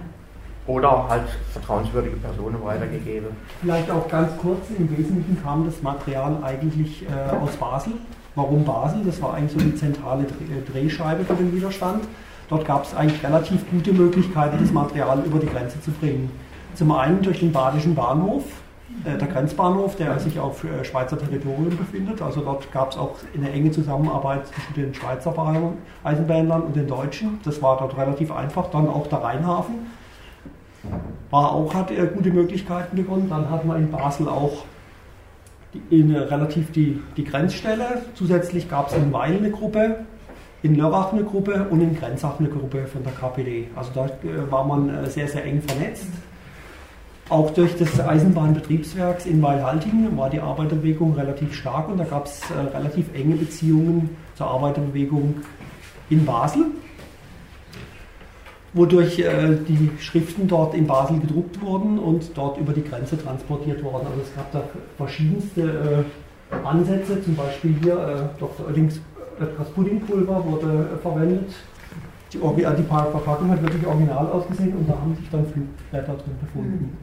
[0.67, 3.27] Oder halt vertrauenswürdige Personen weitergegeben.
[3.61, 7.93] Vielleicht auch ganz kurz, im Wesentlichen kam das Material eigentlich äh, aus Basel.
[8.35, 9.01] Warum Basel?
[9.05, 12.03] Das war eigentlich so die zentrale Dreh- Drehscheibe für den Widerstand.
[12.49, 16.29] Dort gab es eigentlich relativ gute Möglichkeiten, das Material über die Grenze zu bringen.
[16.73, 18.43] Zum einen durch den badischen Bahnhof,
[19.05, 22.21] äh, der Grenzbahnhof, der sich auf äh, Schweizer Territorium befindet.
[22.21, 26.87] Also dort gab es auch eine enge Zusammenarbeit zwischen den Schweizer Bahn- Eisenbahnlern und den
[26.87, 27.39] Deutschen.
[27.45, 28.69] Das war dort relativ einfach.
[28.71, 29.75] Dann auch der Rheinhafen
[31.29, 33.27] war auch, hat er gute Möglichkeiten bekommen.
[33.29, 34.65] Dann hat man in Basel auch
[35.73, 38.01] die, in, äh, relativ die, die Grenzstelle.
[38.13, 40.05] Zusätzlich gab es in Weil eine Gruppe,
[40.63, 43.67] in Lörrach eine Gruppe und in Grenzach eine Gruppe von der KPD.
[43.75, 46.07] Also da äh, war man äh, sehr, sehr eng vernetzt.
[47.27, 52.43] Auch durch das Eisenbahnbetriebswerk in Weilhaltingen war die Arbeiterbewegung relativ stark und da gab es
[52.71, 55.37] relativ enge Beziehungen zur Arbeiterbewegung
[56.11, 56.67] in Basel
[58.75, 63.81] wodurch äh, die Schriften dort in Basel gedruckt wurden und dort über die Grenze transportiert
[63.83, 64.05] wurden.
[64.05, 64.63] Also es gab da
[64.97, 66.05] verschiedenste
[66.51, 68.67] äh, Ansätze, zum Beispiel hier äh, Dr.
[68.67, 71.49] Oellings äh, das Puddingpulver wurde äh, verwendet.
[72.33, 76.35] Die, äh, die Verpackung hat wirklich original ausgesehen und da haben sich dann Flugblätter drin
[76.41, 76.97] befunden.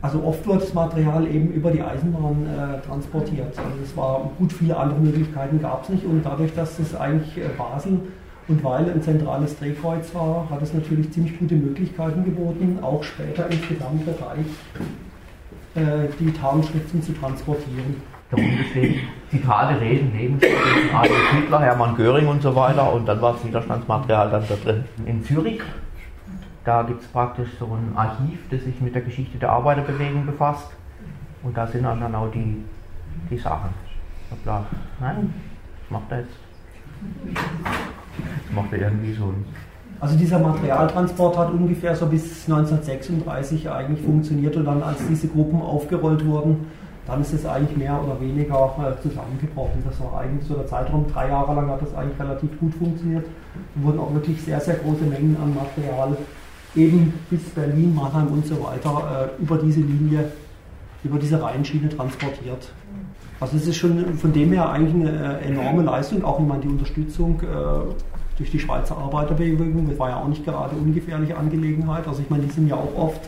[0.00, 3.58] Also oft wird das Material eben über die Eisenbahn äh, transportiert.
[3.58, 7.36] Also es war gut viele andere Möglichkeiten gab es nicht und dadurch, dass es eigentlich
[7.36, 8.00] äh, Basel
[8.48, 13.46] und Weil ein zentrales Drehkreuz war, hat es natürlich ziemlich gute Möglichkeiten geboten, auch später
[13.50, 14.46] ins gesamte Reich
[15.74, 17.96] äh, die Tarnschriften zu transportieren.
[18.30, 20.56] Darunter stehen Zitate, Reden, Lebensmittel
[20.90, 22.92] von Adolf Hitler, Hermann Göring und so weiter.
[22.92, 24.84] Und dann war das Widerstandsmaterial dann da drin.
[25.06, 25.60] In Zürich,
[26.68, 30.68] da gibt es praktisch so ein Archiv, das sich mit der Geschichte der Arbeiterbewegung befasst.
[31.42, 32.62] Und da sind dann auch die,
[33.30, 33.70] die Sachen.
[34.30, 34.66] Hoppla.
[35.00, 35.32] Nein,
[35.80, 36.36] was macht er jetzt?
[37.32, 39.32] Das macht er irgendwie so.
[39.98, 45.62] Also dieser Materialtransport hat ungefähr so bis 1936 eigentlich funktioniert und dann als diese Gruppen
[45.62, 46.66] aufgerollt wurden,
[47.06, 49.82] dann ist es eigentlich mehr oder weniger äh, zusammengebrochen.
[49.88, 53.24] Das war eigentlich so der Zeitraum, drei Jahre lang hat das eigentlich relativ gut funktioniert.
[53.74, 56.14] Da wurden auch wirklich sehr, sehr große Mengen an Material
[56.74, 60.32] eben bis Berlin, Mannheim und so weiter äh, über diese Linie,
[61.04, 62.70] über diese Rheinschiene transportiert.
[63.40, 66.60] Also es ist schon von dem her eigentlich eine äh, enorme Leistung, auch wenn man
[66.60, 67.94] die Unterstützung äh,
[68.36, 69.88] durch die Schweizer Arbeiterbewegung.
[69.88, 72.06] Das war ja auch nicht gerade ungefährliche Angelegenheit.
[72.06, 73.20] Also ich meine, die sind ja auch oft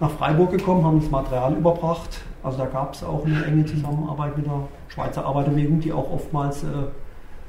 [0.00, 2.22] nach Freiburg gekommen, haben das Material überbracht.
[2.42, 6.62] Also da gab es auch eine enge Zusammenarbeit mit der Schweizer Arbeiterbewegung, die auch oftmals
[6.62, 6.66] äh,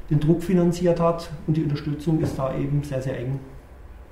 [0.10, 1.30] den Druck finanziert hat.
[1.48, 3.40] Und die Unterstützung ist da eben sehr, sehr eng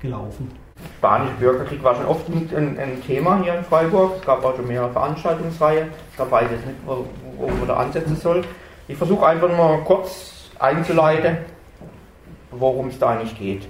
[0.00, 0.63] gelaufen.
[0.98, 4.12] Spanische Bürgerkrieg war schon oft ein, ein, Thema hier in Freiburg.
[4.20, 5.88] Es gab auch schon mehrere Veranstaltungsreihen.
[6.16, 7.04] Da weiß ich jetzt nicht, wo,
[7.36, 8.42] wo man da ansetzen soll.
[8.88, 11.38] Ich versuche einfach mal kurz einzuleiten,
[12.50, 13.68] worum es da eigentlich geht.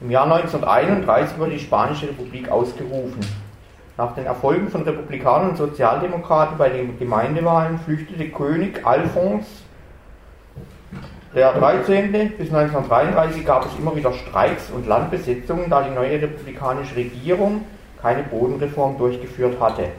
[0.00, 3.20] Im Jahr 1931 wurde die Spanische Republik ausgerufen.
[3.96, 9.46] Nach den Erfolgen von Republikanern und Sozialdemokraten bei den Gemeindewahlen flüchtete König Alphons
[11.36, 12.12] der 13.
[12.38, 17.66] bis 1933 gab es immer wieder Streiks und Landbesetzungen, da die neue republikanische Regierung
[18.00, 19.90] keine Bodenreform durchgeführt hatte.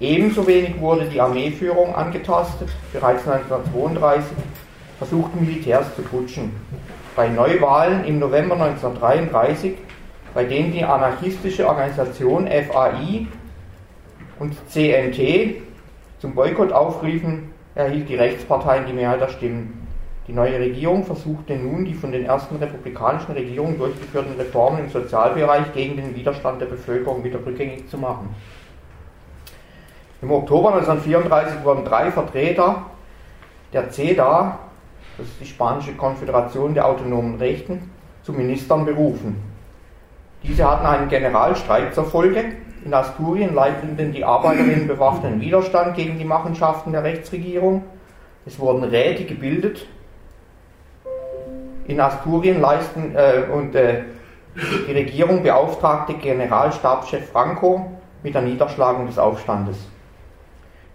[0.00, 2.68] Ebenso wenig wurde die Armeeführung angetastet.
[2.92, 4.36] Bereits 1932
[4.98, 6.52] versuchten Militärs zu putschen.
[7.16, 9.76] Bei Neuwahlen im November 1933,
[10.34, 13.28] bei denen die anarchistische Organisation FAI
[14.38, 15.62] und CNT
[16.18, 19.81] zum Boykott aufriefen, erhielt die Rechtspartei die Mehrheit der Stimmen.
[20.28, 25.72] Die neue Regierung versuchte nun, die von den ersten republikanischen Regierungen durchgeführten Reformen im Sozialbereich
[25.74, 28.32] gegen den Widerstand der Bevölkerung wieder rückgängig zu machen.
[30.20, 32.86] Im Oktober 1934 wurden drei Vertreter
[33.72, 34.60] der CEDA,
[35.18, 37.90] das ist die spanische Konföderation der autonomen Rechten,
[38.22, 39.42] zu Ministern berufen.
[40.44, 42.44] Diese hatten einen Generalstreik zur Folge.
[42.84, 47.82] In Asturien leiteten die Arbeiterinnen bewaffneten Widerstand gegen die Machenschaften der Rechtsregierung.
[48.46, 49.86] Es wurden Räte gebildet,
[51.86, 54.02] in Asturien leisten äh, und äh,
[54.54, 57.90] die Regierung beauftragte Generalstabschef Franco
[58.22, 59.78] mit der Niederschlagung des Aufstandes.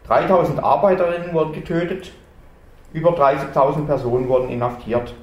[0.07, 2.13] 3000 Arbeiterinnen wurden getötet,
[2.93, 5.13] über 30.000 Personen wurden inhaftiert.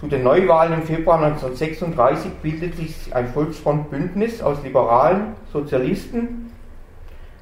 [0.00, 6.52] Zu den Neuwahlen im Februar 1936 bildet sich ein Volksfrontbündnis aus Liberalen, Sozialisten,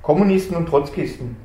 [0.00, 1.36] Kommunisten und Trotzkisten.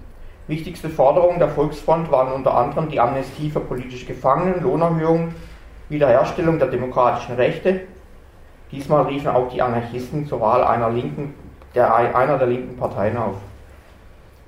[0.48, 5.34] Wichtigste Forderungen der Volksfront waren unter anderem die Amnestie für politische Gefangene, Lohnerhöhung,
[5.92, 7.82] Wiederherstellung der demokratischen Rechte.
[8.72, 11.36] Diesmal riefen auch die Anarchisten zur Wahl einer, linken,
[11.76, 13.36] der, einer der linken Parteien auf.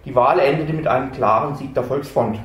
[0.05, 2.39] Die Wahl endete mit einem klaren Sieg der Volksfront.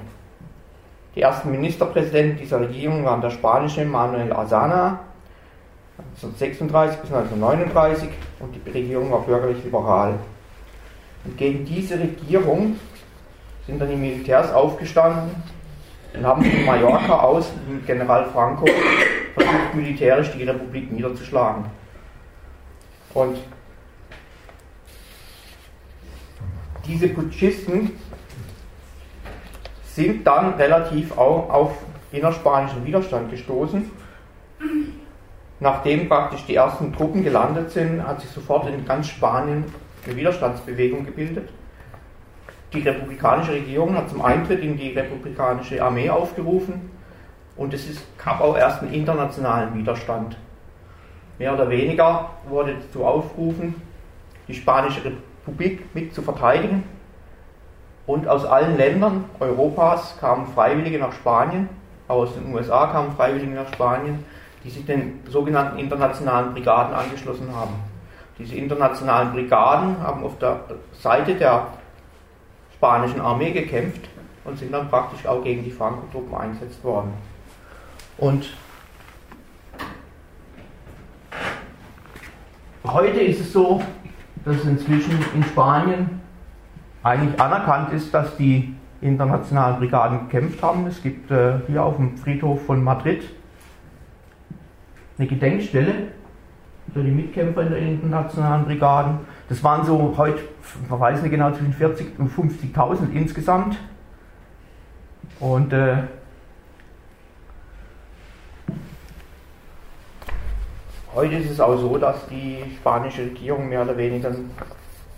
[1.15, 5.01] Die ersten Ministerpräsidenten dieser Regierung waren der spanische Manuel Azana
[5.99, 8.09] 1936 bis 1939
[8.41, 10.15] und die Regierung war bürgerlich-liberal.
[11.25, 12.79] Und gegen diese Regierung
[13.67, 15.43] sind dann die Militärs aufgestanden
[16.13, 18.67] dann haben sie von Mallorca aus mit General Franco
[19.35, 21.65] versucht, militärisch die Republik niederzuschlagen.
[23.15, 23.39] Und
[26.87, 27.93] diese Putschisten
[29.85, 31.73] sind dann relativ auch auf
[32.13, 33.91] innerspanischen Widerstand gestoßen.
[35.61, 39.65] Nachdem praktisch die ersten Truppen gelandet sind, hat sich sofort in ganz Spanien
[40.07, 41.49] eine Widerstandsbewegung gebildet.
[42.73, 46.91] Die republikanische Regierung hat zum Eintritt in die republikanische Armee aufgerufen
[47.57, 50.37] und es ist, gab auch erst einen internationalen Widerstand.
[51.39, 53.75] Mehr oder weniger wurde dazu aufgerufen,
[54.49, 56.85] die spanische Republik mit zu verteidigen.
[58.07, 61.69] Und aus allen Ländern Europas kamen Freiwillige nach Spanien,
[62.07, 64.25] auch aus den USA kamen Freiwillige nach Spanien,
[64.65, 67.75] die sich den sogenannten internationalen Brigaden angeschlossen haben.
[68.39, 70.61] Diese internationalen Brigaden haben auf der
[70.93, 71.67] Seite der
[72.79, 74.09] spanischen Armee gekämpft
[74.45, 77.13] und sind dann praktisch auch gegen die Franco-Truppen eingesetzt worden.
[78.19, 78.51] Und
[82.87, 83.83] heute ist es so,
[84.45, 86.21] dass inzwischen in Spanien
[87.03, 90.87] eigentlich anerkannt ist, dass die internationalen Brigaden gekämpft haben.
[90.87, 93.25] Es gibt äh, hier auf dem Friedhof von Madrid
[95.19, 96.13] eine Gedenkstelle
[96.93, 99.19] für die Mitkämpfer in den internationalen Brigaden.
[99.49, 100.41] Das waren so heute,
[100.89, 103.77] man weiß nicht genau, zwischen 40 und 50.000 insgesamt.
[105.41, 105.99] Und äh,
[111.15, 114.33] heute ist es auch so, dass die spanische Regierung mehr oder weniger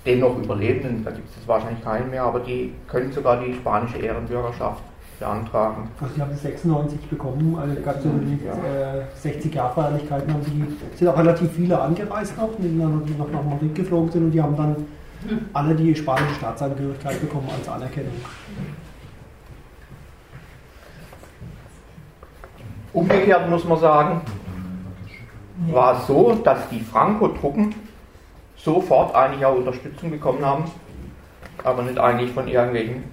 [0.06, 3.98] den noch Überlebenden, da gibt es wahrscheinlich keinen mehr, aber die können sogar die spanische
[3.98, 4.82] Ehrenbürgerschaft
[5.20, 5.88] beantragen.
[6.00, 10.44] Also die haben 96 bekommen, also gab es so die äh, 60 Jahre Feierlichkeiten, haben
[10.44, 14.30] die, sind auch relativ viele angereist noch, die dann noch nach Madrid geflogen sind und
[14.32, 14.76] die haben dann
[15.52, 18.12] alle die spanische Staatsangehörigkeit bekommen als Anerkennung.
[22.92, 24.20] Umgekehrt muss man sagen,
[25.70, 27.74] war es so, dass die Franco-Truppen
[28.56, 30.64] sofort eigentlich auch Unterstützung bekommen haben,
[31.62, 33.04] aber nicht eigentlich von irgendwelchen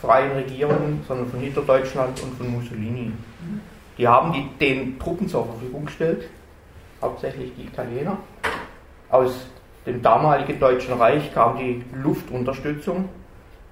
[0.00, 3.12] freien Regierungen, sondern von Hitlerdeutschland und von Mussolini.
[3.96, 6.28] Die haben die, den Truppen zur Verfügung gestellt,
[7.02, 8.16] hauptsächlich die Italiener.
[9.10, 9.46] Aus
[9.86, 13.08] dem damaligen Deutschen Reich kam die Luftunterstützung.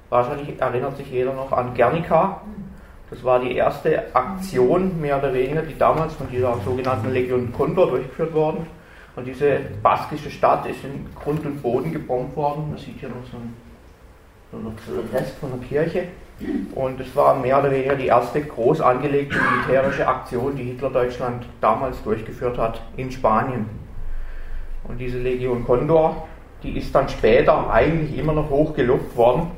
[0.09, 2.41] Wahrscheinlich erinnert sich jeder noch an Guernica.
[3.11, 7.89] Das war die erste Aktion, mehr oder weniger, die damals von dieser sogenannten Legion Condor
[7.89, 8.67] durchgeführt worden.
[9.15, 12.71] Und diese baskische Stadt ist in Grund und Boden gebombt worden.
[12.71, 13.55] Man sieht hier noch so einen,
[15.13, 16.09] Rest von der Kirche.
[16.75, 21.47] Und es war mehr oder weniger die erste groß angelegte militärische Aktion, die Hitler Deutschland
[21.61, 23.67] damals durchgeführt hat in Spanien.
[24.85, 26.29] Und diese Legion Condor,
[26.63, 29.51] die ist dann später eigentlich immer noch hochgelobt worden.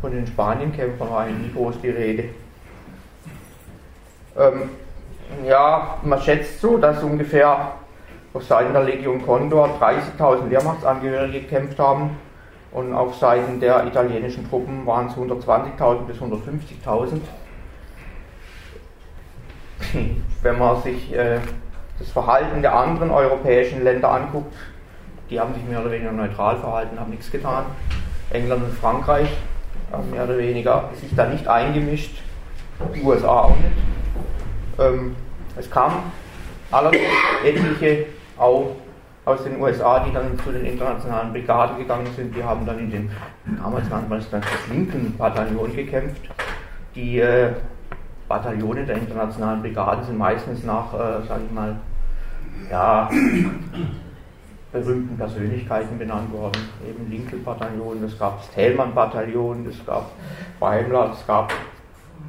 [0.00, 2.24] Von den Spanienkämpfern war eigentlich nie groß die Rede.
[4.38, 4.70] Ähm,
[5.44, 7.72] ja, man schätzt so, dass ungefähr
[8.32, 12.10] auf Seiten der Legion Condor 30.000 Wehrmachtsangehörige gekämpft haben
[12.76, 17.20] und auf Seiten der italienischen Truppen waren es 120.000 bis 150.000.
[20.42, 21.38] Wenn man sich äh,
[21.98, 24.54] das Verhalten der anderen europäischen Länder anguckt,
[25.30, 27.64] die haben sich mehr oder weniger neutral verhalten, haben nichts getan.
[28.28, 29.30] England und Frankreich
[29.90, 32.18] haben mehr oder weniger sich da nicht eingemischt,
[32.94, 34.78] die USA auch nicht.
[34.78, 35.16] Ähm,
[35.56, 36.12] es kamen
[36.70, 37.08] allerdings
[37.42, 38.04] etliche
[38.36, 38.76] auch
[39.26, 42.34] aus den USA, die dann zu den internationalen Brigaden gegangen sind.
[42.34, 43.10] Die haben dann in den,
[43.60, 46.22] damals nannte es dann das Linken-Bataillon gekämpft.
[46.94, 47.50] Die äh,
[48.28, 51.76] Bataillone der internationalen Brigaden sind meistens nach, äh, sage ich mal,
[52.70, 53.10] ja,
[54.72, 56.68] berühmten Persönlichkeiten benannt worden.
[56.88, 60.08] Eben Lincoln-Bataillon, es gab das Thälmann-Bataillon, es gab
[60.60, 61.52] Daimler, es gab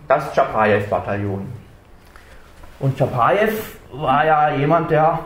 [0.07, 1.45] das Tschapajew-Bataillon.
[2.79, 3.53] Und Tschapajew
[3.93, 5.19] war ja jemand, der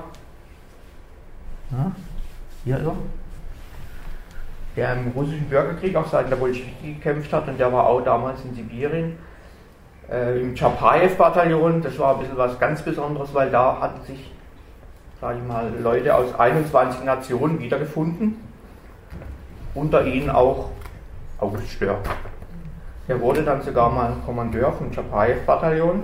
[1.71, 1.91] ja,
[2.63, 2.95] hier ist er.
[4.75, 8.43] Der im russischen Bürgerkrieg auf Seiten der Bolschewiki gekämpft hat und der war auch damals
[8.45, 9.17] in Sibirien.
[10.09, 14.31] Äh, Im Tschapajew-Bataillon, das war ein bisschen was ganz Besonderes, weil da hatten sich,
[15.19, 18.35] sage ich mal, Leute aus 21 Nationen wiedergefunden.
[19.73, 20.69] Unter ihnen auch
[21.39, 21.97] August Stör.
[23.07, 26.03] Der wurde dann sogar mal Kommandeur vom Tschapajew-Bataillon.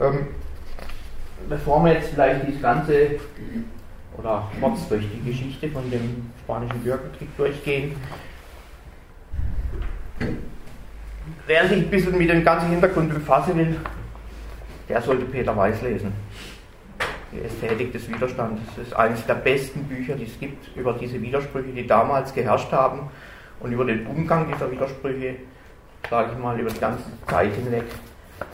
[0.00, 0.26] Ähm,
[1.48, 3.10] bevor wir jetzt vielleicht dieses ganze
[4.18, 7.96] oder kurz durch die Geschichte von dem Spanischen Bürgerkrieg durchgehen.
[11.46, 13.76] Wer sich ein bisschen mit dem ganzen Hintergrund befassen will,
[14.88, 16.12] der sollte Peter Weiß lesen.
[17.32, 18.62] Die Ästhetik des Widerstands.
[18.76, 22.70] Das ist eines der besten Bücher, die es gibt, über diese Widersprüche, die damals geherrscht
[22.70, 23.10] haben
[23.60, 25.36] und über den Umgang dieser Widersprüche,
[26.08, 27.84] sage ich mal, über die ganze Zeit hinweg.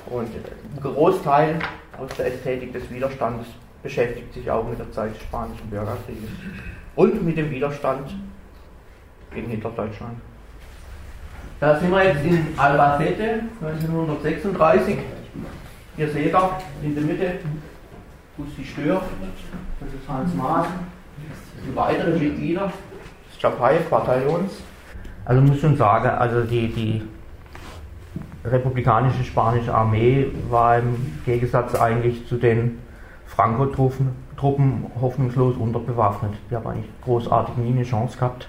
[0.06, 1.58] Und ein Großteil
[1.98, 3.46] aus der Ästhetik des Widerstandes
[3.82, 6.30] beschäftigt sich auch mit der Zeit des Spanischen Bürgerkrieges
[6.96, 8.14] und mit dem Widerstand
[9.34, 10.18] gegen Hitlerdeutschland.
[11.60, 14.98] Da sind wir jetzt in Albacete 1936.
[15.96, 16.50] Hier seht ihr
[16.82, 17.32] in der Mitte
[18.36, 19.02] Gusti Stör,
[19.80, 20.66] das ist Hans Maas,
[21.28, 22.72] das sind weitere Mitglieder
[23.28, 24.62] des Chapayev-Bataillons.
[25.26, 27.02] Also muss schon sagen, also die, die
[28.44, 32.78] republikanische spanische Armee war im Gegensatz eigentlich zu den
[33.30, 36.32] Franco-Truppen hoffnungslos unterbewaffnet.
[36.50, 38.48] Die haben eigentlich großartig nie eine Chance gehabt.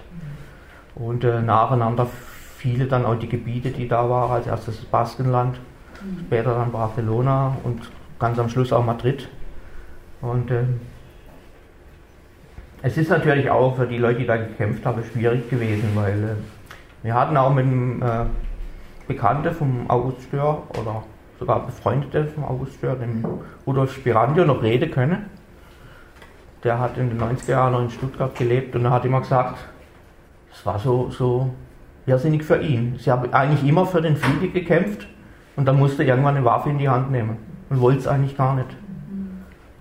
[0.96, 2.08] Und äh, nacheinander
[2.58, 4.32] fielen dann auch die Gebiete, die da waren.
[4.32, 5.60] Als erstes das Baskenland,
[6.26, 7.90] später dann Barcelona und
[8.20, 9.30] ganz am Schluss auch Madrid.
[10.22, 10.64] Und äh,
[12.82, 17.04] es ist natürlich auch für die Leute, die da gekämpft haben, schwierig gewesen, weil äh,
[17.04, 18.26] wir hatten auch mit einem äh,
[19.08, 21.04] Bekannten vom August Stör oder
[21.42, 23.26] sogar Befreundete vom August Stör, dem
[23.66, 25.26] Rudolf Spirandio, noch reden können.
[26.64, 29.58] Der hat in den 90er Jahren noch in Stuttgart gelebt und er hat immer gesagt,
[30.54, 31.50] es war so, so
[32.06, 32.96] irrsinnig für ihn.
[33.00, 35.08] Sie haben eigentlich immer für den Frieden gekämpft
[35.56, 37.38] und dann musste er irgendwann eine Waffe in die Hand nehmen
[37.72, 38.70] und wollte es eigentlich gar nicht.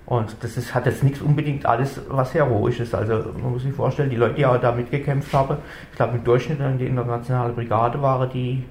[0.07, 2.95] Und das ist, hat jetzt nichts unbedingt alles was Heroisches.
[2.95, 5.59] Also man muss sich vorstellen, die Leute, die auch da mitgekämpft haben,
[5.91, 8.65] ich glaube im Durchschnitt die internationale Brigade waren die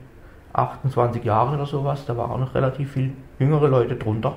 [0.54, 4.36] 28 Jahre oder sowas, da waren auch noch relativ viele jüngere Leute drunter,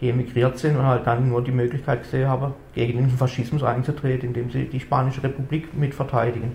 [0.00, 4.28] die emigriert sind und halt dann nur die Möglichkeit gesehen haben, gegen den Faschismus einzutreten,
[4.28, 6.52] indem sie die Spanische Republik mitverteidigen.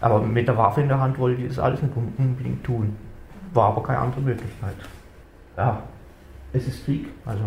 [0.00, 2.96] Aber mit der Waffe in der Hand wollte die das alles nicht unbedingt tun.
[3.52, 4.76] War aber keine andere Möglichkeit.
[5.56, 5.82] Ja,
[6.52, 7.42] es ist Krieg, also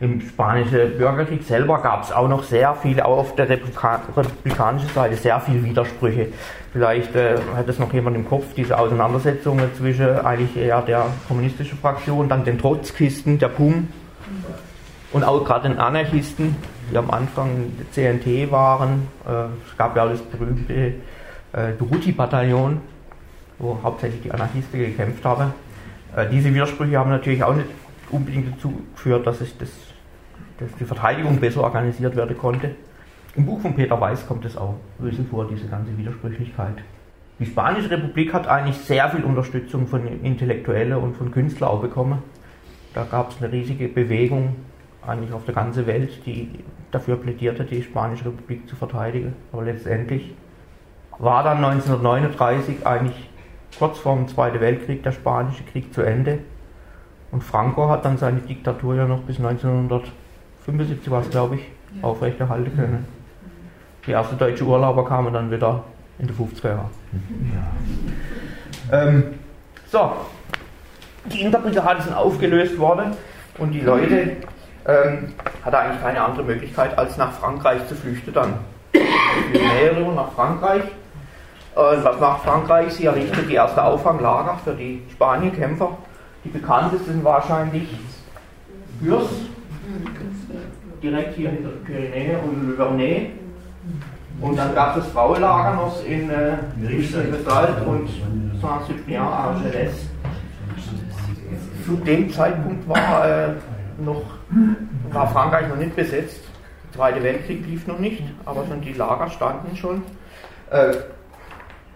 [0.00, 5.16] im spanischen Bürgerkrieg selber gab es auch noch sehr viele, auch auf der republikanischen Seite,
[5.16, 6.28] sehr viele Widersprüche.
[6.72, 11.78] Vielleicht äh, hat es noch jemand im Kopf, diese Auseinandersetzungen zwischen eigentlich eher der kommunistischen
[11.78, 13.88] Fraktion, dann den Trotzkisten, der PUM
[15.12, 16.54] und auch gerade den Anarchisten,
[16.90, 19.08] die am Anfang CNT waren.
[19.26, 20.94] Äh, es gab ja das berühmte
[21.52, 22.80] äh, Duruti-Bataillon,
[23.58, 25.52] wo hauptsächlich die Anarchisten gekämpft haben.
[26.14, 27.68] Äh, diese Widersprüche haben natürlich auch nicht
[28.10, 29.70] unbedingt dazu geführt, dass, ich das,
[30.58, 32.74] dass die Verteidigung besser organisiert werden konnte.
[33.36, 36.76] Im Buch von Peter Weiß kommt es auch ein bisschen vor, diese ganze Widersprüchlichkeit.
[37.38, 42.22] Die Spanische Republik hat eigentlich sehr viel Unterstützung von Intellektuellen und von Künstlern auch bekommen.
[42.94, 44.56] Da gab es eine riesige Bewegung
[45.06, 46.50] eigentlich auf der ganzen Welt, die
[46.90, 49.36] dafür plädierte, die Spanische Republik zu verteidigen.
[49.52, 50.34] Aber letztendlich
[51.18, 53.30] war dann 1939 eigentlich
[53.78, 56.40] kurz vor dem Zweiten Weltkrieg der Spanische Krieg zu Ende.
[57.30, 59.38] Und Franco hat dann seine Diktatur ja noch bis
[60.68, 61.62] 1975, was glaube ich,
[62.02, 63.06] aufrechterhalten können.
[64.06, 65.82] Die ersten deutschen Urlauber kamen dann wieder
[66.18, 66.90] in die 50er Jahre.
[68.90, 69.02] Ja.
[69.02, 69.24] Ähm,
[69.90, 70.12] so,
[71.26, 73.12] die Interbrigade sind aufgelöst worden
[73.56, 74.36] und die Leute
[74.86, 78.54] ähm, hatten eigentlich keine andere Möglichkeit, als nach Frankreich zu flüchten dann.
[79.52, 80.82] Mehrere nach Frankreich.
[81.74, 82.92] Und was macht Frankreich?
[82.92, 85.96] Sie errichtet die erste Auffanglager für die Spanienkämpfer.
[86.44, 87.88] Die bekanntesten sind wahrscheinlich
[89.00, 89.28] Gürs,
[91.02, 93.30] direkt hier hinter Pyrenäe und Le Vernet.
[94.40, 96.56] Und dann gab es das Frauenlager noch in äh,
[97.86, 98.08] und
[98.60, 99.92] Saint-Cyprien Argelès.
[101.84, 103.48] Zu dem Zeitpunkt war, äh,
[103.98, 104.22] noch,
[105.10, 106.40] war Frankreich noch nicht besetzt.
[106.84, 110.02] Der Zweite Weltkrieg lief noch nicht, aber schon die Lager standen schon.
[110.70, 110.94] Äh,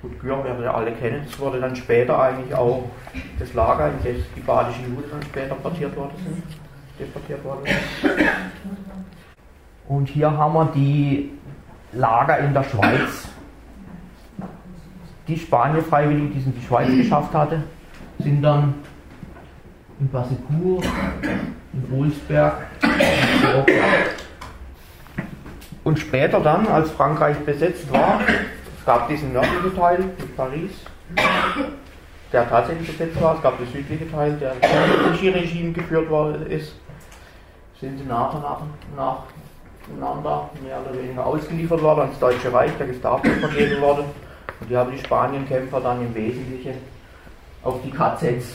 [0.01, 1.25] gut, Gür werden ja alle kennen.
[1.29, 2.91] Es wurde dann später eigentlich auch
[3.39, 6.43] das Lager, in das die badischen Juden dann später portiert worden sind,
[7.03, 8.13] deportiert worden sind.
[9.89, 11.31] Und hier haben wir die
[11.93, 13.29] Lager in der Schweiz.
[15.29, 17.63] Die Spanier-Freiwilligen, die es in die Schweiz geschafft hatte,
[18.19, 18.75] sind dann
[20.01, 20.85] in Basecourt,
[21.73, 22.67] in Wolfsberg,
[25.85, 28.21] und später dann, als Frankreich besetzt war,
[28.79, 30.71] es gab diesen nördlichen Teil mit Paris,
[32.33, 36.75] der tatsächlich besetzt war, es gab den südlichen Teil, der im Regime geführt worden ist,
[37.83, 38.61] sind sie nach und nach,
[38.97, 39.23] nach
[39.89, 44.05] nacheinander mehr oder weniger ausgeliefert worden ans Deutsche Reich, der Gestapo vergeben worden.
[44.61, 46.75] Und die haben die Spanienkämpfer dann im Wesentlichen
[47.65, 48.55] auf die KZs,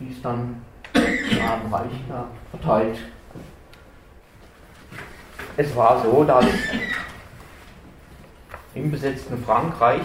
[0.00, 0.62] die es dann
[0.94, 2.98] im Reich ja, verteilt.
[5.56, 6.44] Es war so, dass
[8.74, 10.02] im besetzten Frankreich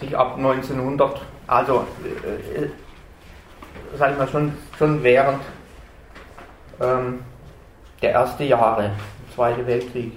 [0.00, 1.86] sich ab 1900, also
[2.24, 2.70] äh, äh,
[3.98, 5.42] sag ich mal, schon, schon während
[6.80, 7.20] ähm,
[8.02, 8.90] der erste Jahre,
[9.34, 10.12] Zweite Weltkrieg,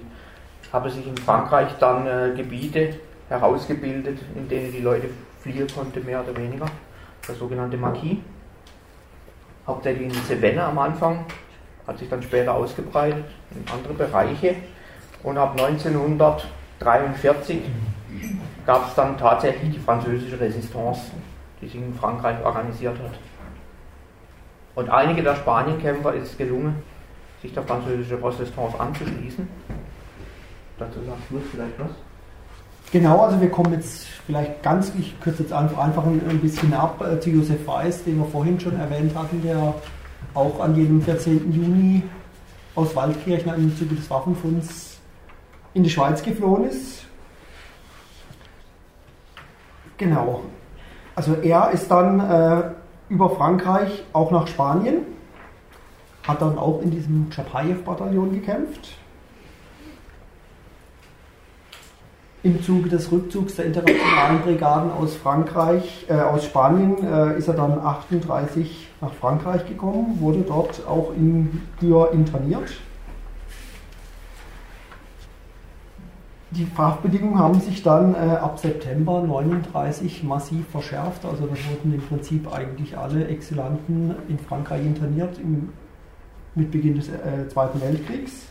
[0.72, 2.96] habe sich in Frankreich dann äh, Gebiete
[3.28, 5.10] herausgebildet, in denen die Leute
[5.40, 6.66] fliehen konnten, mehr oder weniger.
[7.26, 8.16] Das sogenannte Marquis.
[9.66, 11.24] Hauptsächlich in Cevennes am Anfang,
[11.86, 14.56] hat sich dann später ausgebreitet in andere Bereiche.
[15.22, 17.60] Und ab 1943
[18.66, 21.12] gab es dann tatsächlich die französische Resistance,
[21.60, 23.12] die sich in Frankreich organisiert hat.
[24.74, 26.82] Und einige der Spanienkämpfer ist es gelungen,
[27.42, 29.46] sich der französischen Resistance anzuschließen.
[30.78, 31.90] Dazu sagst du vielleicht was?
[32.90, 37.18] Genau, also wir kommen jetzt vielleicht ganz, ich kürze jetzt einfach, ein bisschen ab äh,
[37.20, 39.74] zu Josef Weiß, den wir vorhin schon erwähnt hatten, der
[40.34, 41.52] auch an jedem 14.
[41.52, 42.02] Juni
[42.74, 44.98] aus Waldkirchen im Zuge des Waffenfunds
[45.74, 47.04] in die Schweiz geflohen ist.
[49.96, 50.42] Genau.
[51.14, 52.62] Also er ist dann äh,
[53.12, 55.02] über Frankreich auch nach Spanien
[56.26, 58.96] hat dann auch in diesem Tschapajew-Bataillon gekämpft.
[62.42, 67.54] Im Zuge des Rückzugs der internationalen Brigaden aus Frankreich, äh, aus Spanien, äh, ist er
[67.54, 72.72] dann 38 nach Frankreich gekommen, wurde dort auch in Dürr interniert.
[76.56, 81.24] Die Fachbedingungen haben sich dann äh, ab September 39 massiv verschärft.
[81.24, 85.70] Also da wurden im Prinzip eigentlich alle Exilanten in Frankreich interniert im
[86.54, 88.46] mit Beginn des äh, Zweiten Weltkriegs.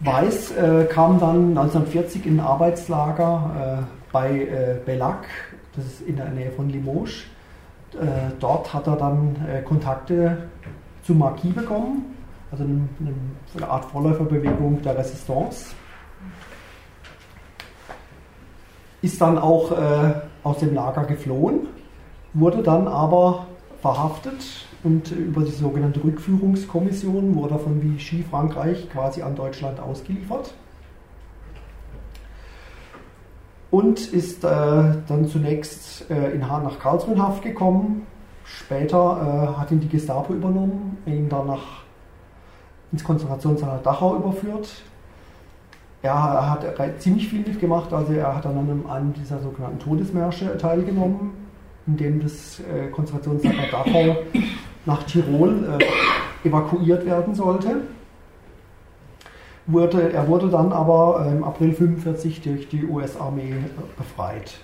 [0.00, 5.26] Weiß äh, kam dann 1940 in ein Arbeitslager äh, bei äh, Bellac,
[5.76, 7.24] das ist in der Nähe von Limoges.
[7.92, 10.38] Äh, dort hat er dann Kontakte
[11.02, 12.14] zu Marquis bekommen,
[12.50, 12.88] also eine,
[13.56, 15.74] eine Art Vorläuferbewegung der Resistance.
[19.02, 21.68] Ist dann auch äh, aus dem Lager geflohen,
[22.34, 23.46] wurde dann aber
[23.80, 30.54] verhaftet und über die sogenannte Rückführungskommission wurde er von Vichy Frankreich quasi an Deutschland ausgeliefert.
[33.70, 38.06] Und ist äh, dann zunächst äh, in Hahn nach Karlsruhe in Haft gekommen.
[38.44, 41.84] Später äh, hat ihn die Gestapo übernommen, ihn dann nach,
[42.92, 44.68] ins Konzentrationslager Dachau überführt.
[46.02, 46.64] er hat
[46.98, 51.32] ziemlich viel mitgemacht, also er hat an einem, dieser sogenannten Todesmärsche teilgenommen,
[51.86, 54.16] in dem das äh, Konzentrationslager Dachau
[54.86, 57.82] nach Tirol äh, evakuiert werden sollte.
[59.66, 63.54] Wurde, er wurde dann aber im April 1945 durch die US-Armee
[63.96, 64.58] befreit.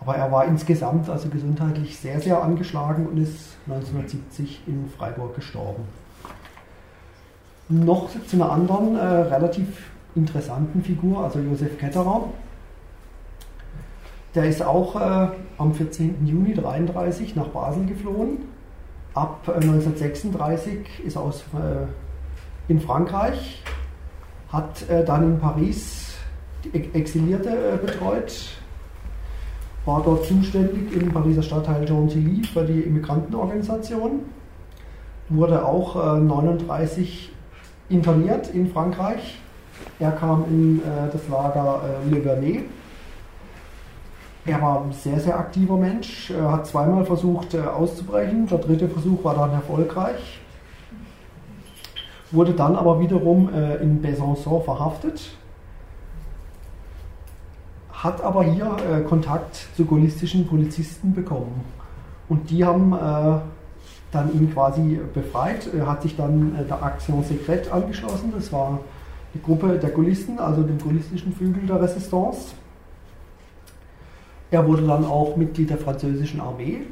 [0.00, 5.84] Aber er war insgesamt also gesundheitlich sehr, sehr angeschlagen und ist 1970 in Freiburg gestorben.
[7.72, 12.24] Noch zu einer anderen äh, relativ interessanten Figur, also Josef Ketterer.
[14.34, 16.26] Der ist auch äh, am 14.
[16.26, 18.40] Juni 1933 nach Basel geflohen.
[19.14, 23.62] Ab äh, 1936 ist er aus, äh, in Frankreich,
[24.50, 26.14] hat äh, dann in Paris
[26.64, 28.50] die Exilierte äh, betreut,
[29.86, 34.20] war dort zuständig im Pariser Stadtteil Gentilly für die Immigrantenorganisation,
[35.30, 37.41] wurde auch 1939 äh,
[37.92, 39.38] interniert in Frankreich.
[39.98, 42.64] Er kam in äh, das Lager äh, Le Vernet.
[44.44, 46.30] Er war ein sehr, sehr aktiver Mensch.
[46.30, 48.48] Er hat zweimal versucht auszubrechen.
[48.48, 50.40] Der dritte Versuch war dann erfolgreich.
[52.32, 53.48] Wurde dann aber wiederum
[53.80, 55.36] in Besançon verhaftet
[58.02, 61.64] hat aber hier äh, Kontakt zu gaullistischen Polizisten bekommen.
[62.28, 63.38] Und die haben äh,
[64.12, 65.68] dann ihn quasi befreit.
[65.84, 68.32] Hat sich dann äh, der Action Secrète angeschlossen.
[68.34, 68.78] Das war
[69.34, 72.54] die Gruppe der Gaullisten, also dem gaullistischen Flügel der Resistance.
[74.50, 76.82] Er wurde dann auch Mitglied der französischen Armee.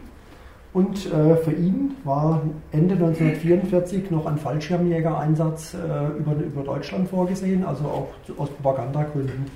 [0.72, 7.64] Und äh, für ihn war Ende 1944 noch ein Fallschirmjägereinsatz äh, über, über Deutschland vorgesehen,
[7.64, 8.08] also auch
[8.38, 9.46] aus Propagandagründen.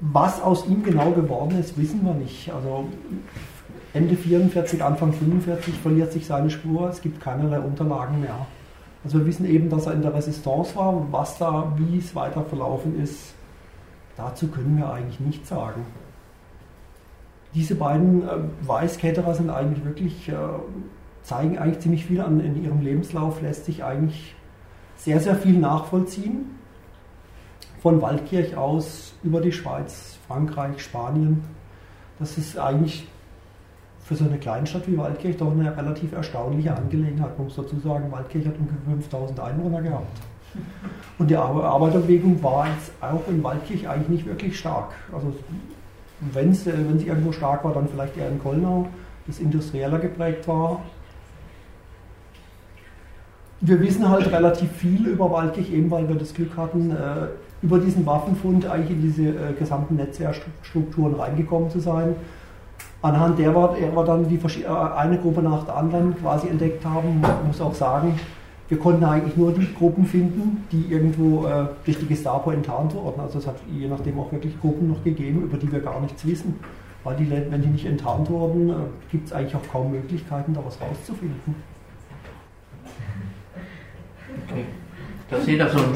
[0.00, 2.52] Was aus ihm genau geworden ist, wissen wir nicht.
[2.52, 2.84] Also
[3.94, 8.46] Ende 44, Anfang 45 verliert sich seine Spur, es gibt keinerlei Unterlagen mehr.
[9.04, 12.42] Also wir wissen eben, dass er in der Resistance war, was da, wie es weiter
[12.42, 13.34] verlaufen ist,
[14.16, 15.84] dazu können wir eigentlich nichts sagen.
[17.54, 20.34] Diese beiden äh, Weißketterer sind eigentlich wirklich, äh,
[21.22, 24.34] zeigen eigentlich ziemlich viel an in ihrem Lebenslauf, lässt sich eigentlich
[24.96, 26.46] sehr, sehr viel nachvollziehen
[27.82, 31.44] von Waldkirch aus über die Schweiz, Frankreich, Spanien.
[32.18, 33.06] Das ist eigentlich
[34.04, 37.36] für so eine Kleinstadt wie Waldkirch doch eine relativ erstaunliche Angelegenheit.
[37.38, 40.20] Man muss dazu sagen, Waldkirch hat ungefähr 5000 Einwohner gehabt.
[41.18, 44.90] Und die Arbeiterbewegung war jetzt auch in Waldkirch eigentlich nicht wirklich stark.
[45.12, 45.32] Also
[46.32, 48.88] wenn sie irgendwo stark war, dann vielleicht eher in Kollnau,
[49.26, 50.82] das industrieller geprägt war.
[53.60, 57.28] Wir wissen halt relativ viel über Waldkirch, eben weil wir das Glück hatten, äh,
[57.62, 62.16] über diesen Waffenfund eigentlich in diese äh, gesamten Netzwerkstrukturen reingekommen zu sein.
[63.02, 67.60] Anhand der wir, dann die äh, eine Gruppe nach der anderen quasi entdeckt haben, muss
[67.60, 68.18] auch sagen,
[68.68, 73.20] wir konnten eigentlich nur die Gruppen finden, die irgendwo äh, durch die Gestapo enttarnt wurden.
[73.20, 76.24] Also es hat je nachdem auch wirklich Gruppen noch gegeben, über die wir gar nichts
[76.24, 76.58] wissen.
[77.04, 78.74] Weil die, wenn die nicht enttarnt wurden, äh,
[79.10, 81.56] gibt es eigentlich auch kaum Möglichkeiten, da was rauszufinden.
[84.48, 84.64] Okay.
[85.28, 85.94] Da seht ihr so ein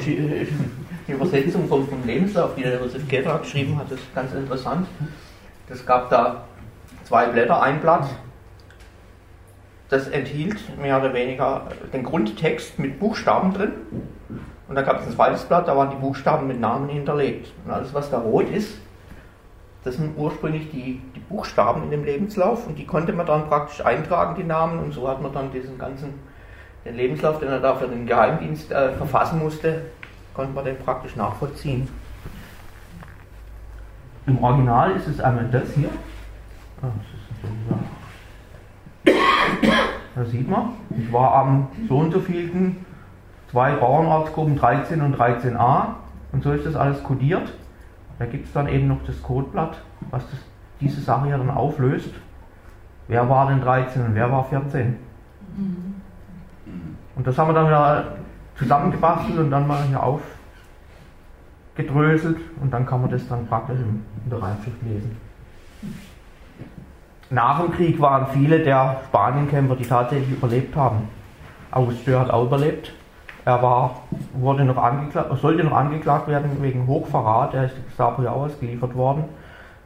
[1.07, 4.89] die Übersetzung vom, vom Lebenslauf, die der Josef Gerhard geschrieben hat, ist ganz interessant.
[5.69, 6.45] Es gab da
[7.07, 8.07] zwei Blätter, ein Blatt,
[9.89, 13.73] das enthielt mehr oder weniger den Grundtext mit Buchstaben drin.
[14.69, 17.53] Und da gab es ein zweites Blatt, da waren die Buchstaben mit Namen hinterlegt.
[17.65, 18.79] Und alles, was da rot ist,
[19.85, 23.85] das sind ursprünglich die, die Buchstaben in dem Lebenslauf und die konnte man dann praktisch
[23.87, 26.15] eintragen, die Namen, und so hat man dann diesen ganzen
[26.87, 29.83] den Lebenslauf, den er da für den Geheimdienst äh, verfassen musste,
[30.35, 31.89] konnte man den praktisch nachvollziehen.
[34.27, 35.91] Im Original ist es einmal das hier.
[36.83, 36.89] Ah,
[40.15, 42.85] da sieht man, ich war am so und so vielten
[43.51, 45.89] zwei Bauernarztgruppen 13 und 13a
[46.33, 47.53] und so ist das alles kodiert.
[48.19, 49.79] Da gibt es dann eben noch das Codeblatt,
[50.11, 50.41] was das,
[50.81, 52.11] diese Sache ja dann auflöst.
[53.09, 54.97] Wer war denn 13 und wer war 14?
[55.57, 55.95] Mhm.
[57.15, 58.17] Und das haben wir dann wieder
[58.57, 60.03] zusammengebastelt und dann mal hier
[61.75, 65.17] aufgedröselt und dann kann man das dann praktisch in der Reimschrift lesen.
[67.31, 71.09] Nach dem Krieg waren viele der Spanienkämpfer, die tatsächlich überlebt haben.
[71.73, 72.93] August Dörr hat auch überlebt.
[73.45, 74.03] Er war,
[74.35, 77.55] wurde noch angeklagt, sollte noch angeklagt werden wegen Hochverrat.
[77.55, 79.25] Er ist Gestapo ja ausgeliefert worden.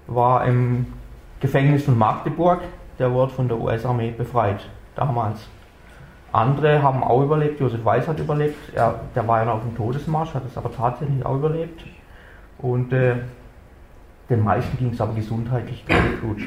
[0.06, 0.86] War im
[1.40, 2.60] Gefängnis von Magdeburg.
[2.98, 5.48] Der wurde von der US-Armee befreit damals.
[6.32, 7.58] Andere haben auch überlebt.
[7.58, 8.74] Josef Weiß hat überlebt.
[8.74, 11.84] Er, der war ja noch auf dem Todesmarsch, hat es aber tatsächlich auch überlebt.
[12.58, 13.16] Und äh,
[14.28, 15.84] den meisten ging es aber gesundheitlich
[16.20, 16.42] gut.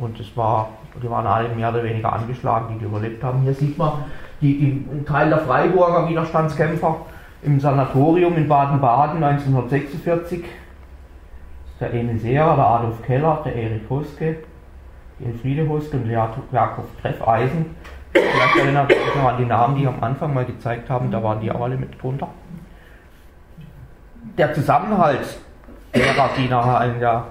[0.00, 0.70] Und es war,
[1.02, 3.42] die waren alle mehr oder weniger angeschlagen, die, die überlebt haben.
[3.42, 4.04] Hier sieht man
[4.40, 6.96] die, die, einen Teil der Freiburger Widerstandskämpfer,
[7.42, 10.44] im Sanatorium in Baden-Baden 1946.
[11.80, 14.38] Der Emil Seher, der Adolf Keller, der Erich Hoske,
[15.18, 17.66] die Elfriede Hoske und Jakob Treffeisen.
[18.12, 21.22] Vielleicht erinnert euch noch an die Namen, die ich am Anfang mal gezeigt haben, da
[21.22, 22.28] waren die auch alle mit drunter.
[24.36, 25.38] Der Zusammenhalt
[25.94, 27.24] derer, die nachher in der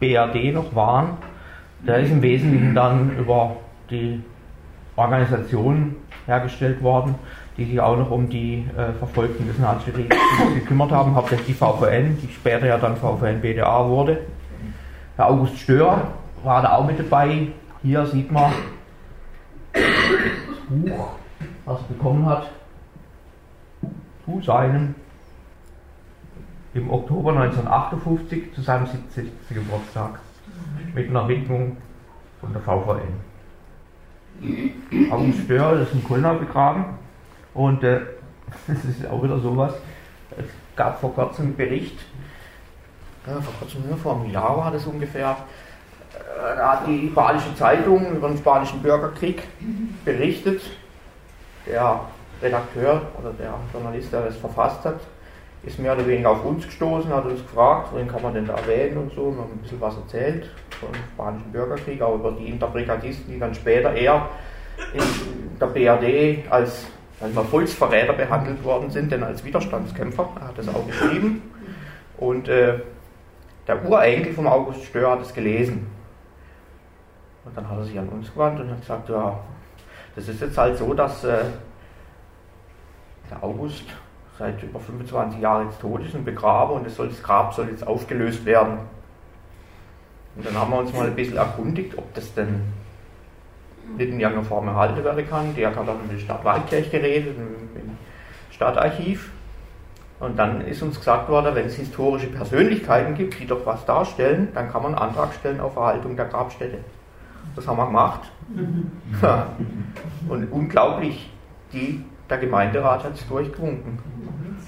[0.00, 1.18] BRD noch waren,
[1.86, 3.56] der ist im Wesentlichen dann über
[3.90, 4.22] die
[4.96, 7.14] Organisation hergestellt worden,
[7.56, 10.18] die sich auch noch um die äh, Verfolgten des Naziregimes
[10.54, 14.20] gekümmert haben, hauptsächlich die VVN, die später ja dann VVN BDA wurde.
[15.16, 16.08] Herr August Stör
[16.44, 17.48] war da auch mit dabei.
[17.82, 18.52] Hier sieht man
[19.72, 19.82] das
[20.68, 21.08] Buch,
[21.64, 22.50] was er bekommen hat,
[24.24, 24.94] zu seinem
[26.72, 29.28] im Oktober 1958 zu seinem 70.
[29.48, 30.20] Geburtstag
[30.94, 31.76] mit einer Widmung
[32.40, 33.30] von der VVN.
[35.10, 36.84] August Stör ist in Kölner begraben
[37.54, 38.00] und äh,
[38.66, 39.74] das ist auch wieder sowas.
[40.36, 41.98] Es gab vor kurzem einen Bericht,
[43.26, 45.36] ja, vor kurzem, ja, vor einem Jahr war das ungefähr,
[46.14, 49.42] äh, da hat die Spanische Zeitung über den spanischen Bürgerkrieg
[50.04, 50.62] berichtet.
[51.66, 52.00] Der
[52.40, 55.00] Redakteur oder der Journalist, der das verfasst hat,
[55.62, 58.54] ist mehr oder weniger auf uns gestoßen, hat uns gefragt, wen kann man denn da
[58.54, 59.32] erwähnen und so.
[59.32, 60.48] Wir haben ein bisschen was erzählt
[60.80, 64.28] vom Spanischen Bürgerkrieg, auch über die Interpretisten, die dann später eher
[64.94, 66.86] in der BRD als
[67.34, 70.28] mal, Volksverräter behandelt worden sind, denn als Widerstandskämpfer.
[70.40, 71.42] Er hat das auch geschrieben.
[72.16, 72.80] Und äh,
[73.66, 75.86] der Urenkel vom August Stör hat es gelesen.
[77.44, 79.38] Und dann hat er sich an uns gewandt und hat gesagt, ja,
[80.16, 81.44] das ist jetzt halt so, dass äh,
[83.30, 83.84] der August
[84.40, 87.68] seit über 25 Jahren jetzt tot ist und begraben und das, soll, das Grab soll
[87.68, 88.78] jetzt aufgelöst werden.
[90.34, 92.62] Und dann haben wir uns mal ein bisschen erkundigt, ob das denn
[93.98, 95.54] nicht in irgendeiner Form erhalten werden kann.
[95.54, 97.98] Der hat dann mit der Stadt Waldkirch geredet, im
[98.50, 99.30] Stadtarchiv.
[100.20, 104.48] Und dann ist uns gesagt worden, wenn es historische Persönlichkeiten gibt, die doch was darstellen,
[104.54, 106.78] dann kann man einen Antrag stellen auf Erhaltung der Grabstätte.
[107.56, 108.30] Das haben wir gemacht.
[110.28, 111.30] Und unglaublich,
[111.74, 113.98] die, der Gemeinderat hat es durchgewunken.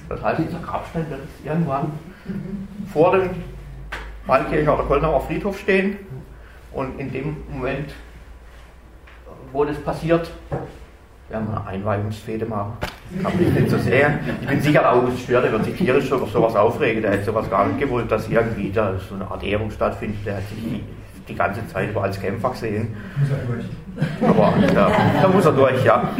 [0.08, 1.92] Das heißt, dieser Grabstein wird irgendwann
[2.92, 3.30] vor dem
[4.26, 5.96] Waldkircher oder Kölnauer Friedhof stehen
[6.72, 7.94] und in dem Moment,
[9.52, 10.30] wo das passiert,
[11.28, 12.74] werden wir eine Einweihungsfehde machen.
[13.22, 14.18] Kann mich nicht so sehr.
[14.40, 17.02] Ich bin sicher, August Stör, der wird sich tierisch über sowas aufregen.
[17.02, 20.24] Der hätte sowas gar nicht gewollt, dass irgendwie da so eine Art Ehrung stattfindet.
[20.24, 20.82] Der hat sich die,
[21.28, 22.96] die ganze Zeit über als Kämpfer gesehen.
[24.20, 24.90] Aber da,
[25.20, 26.10] da muss er durch, ja.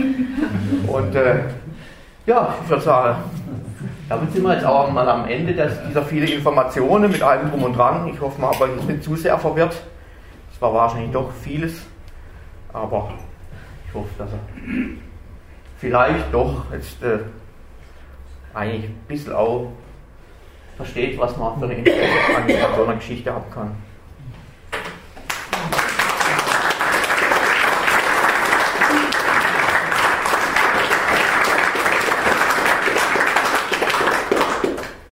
[0.87, 1.41] Und äh,
[2.27, 3.16] ja, ich würde sagen,
[4.09, 7.62] damit sind wir jetzt auch mal am Ende des, dieser vielen Informationen mit allem drum
[7.64, 8.09] und dran.
[8.09, 9.75] Ich hoffe, man hat euch nicht zu sehr verwirrt.
[10.53, 11.83] Es war wahrscheinlich doch vieles,
[12.73, 13.12] aber
[13.89, 14.39] ich hoffe, dass er
[15.79, 17.18] vielleicht doch jetzt äh,
[18.55, 19.73] eigentlich ein bisschen auch
[20.77, 22.07] versteht, was man für eine Interesse
[22.37, 23.70] an so einer Geschichte haben kann.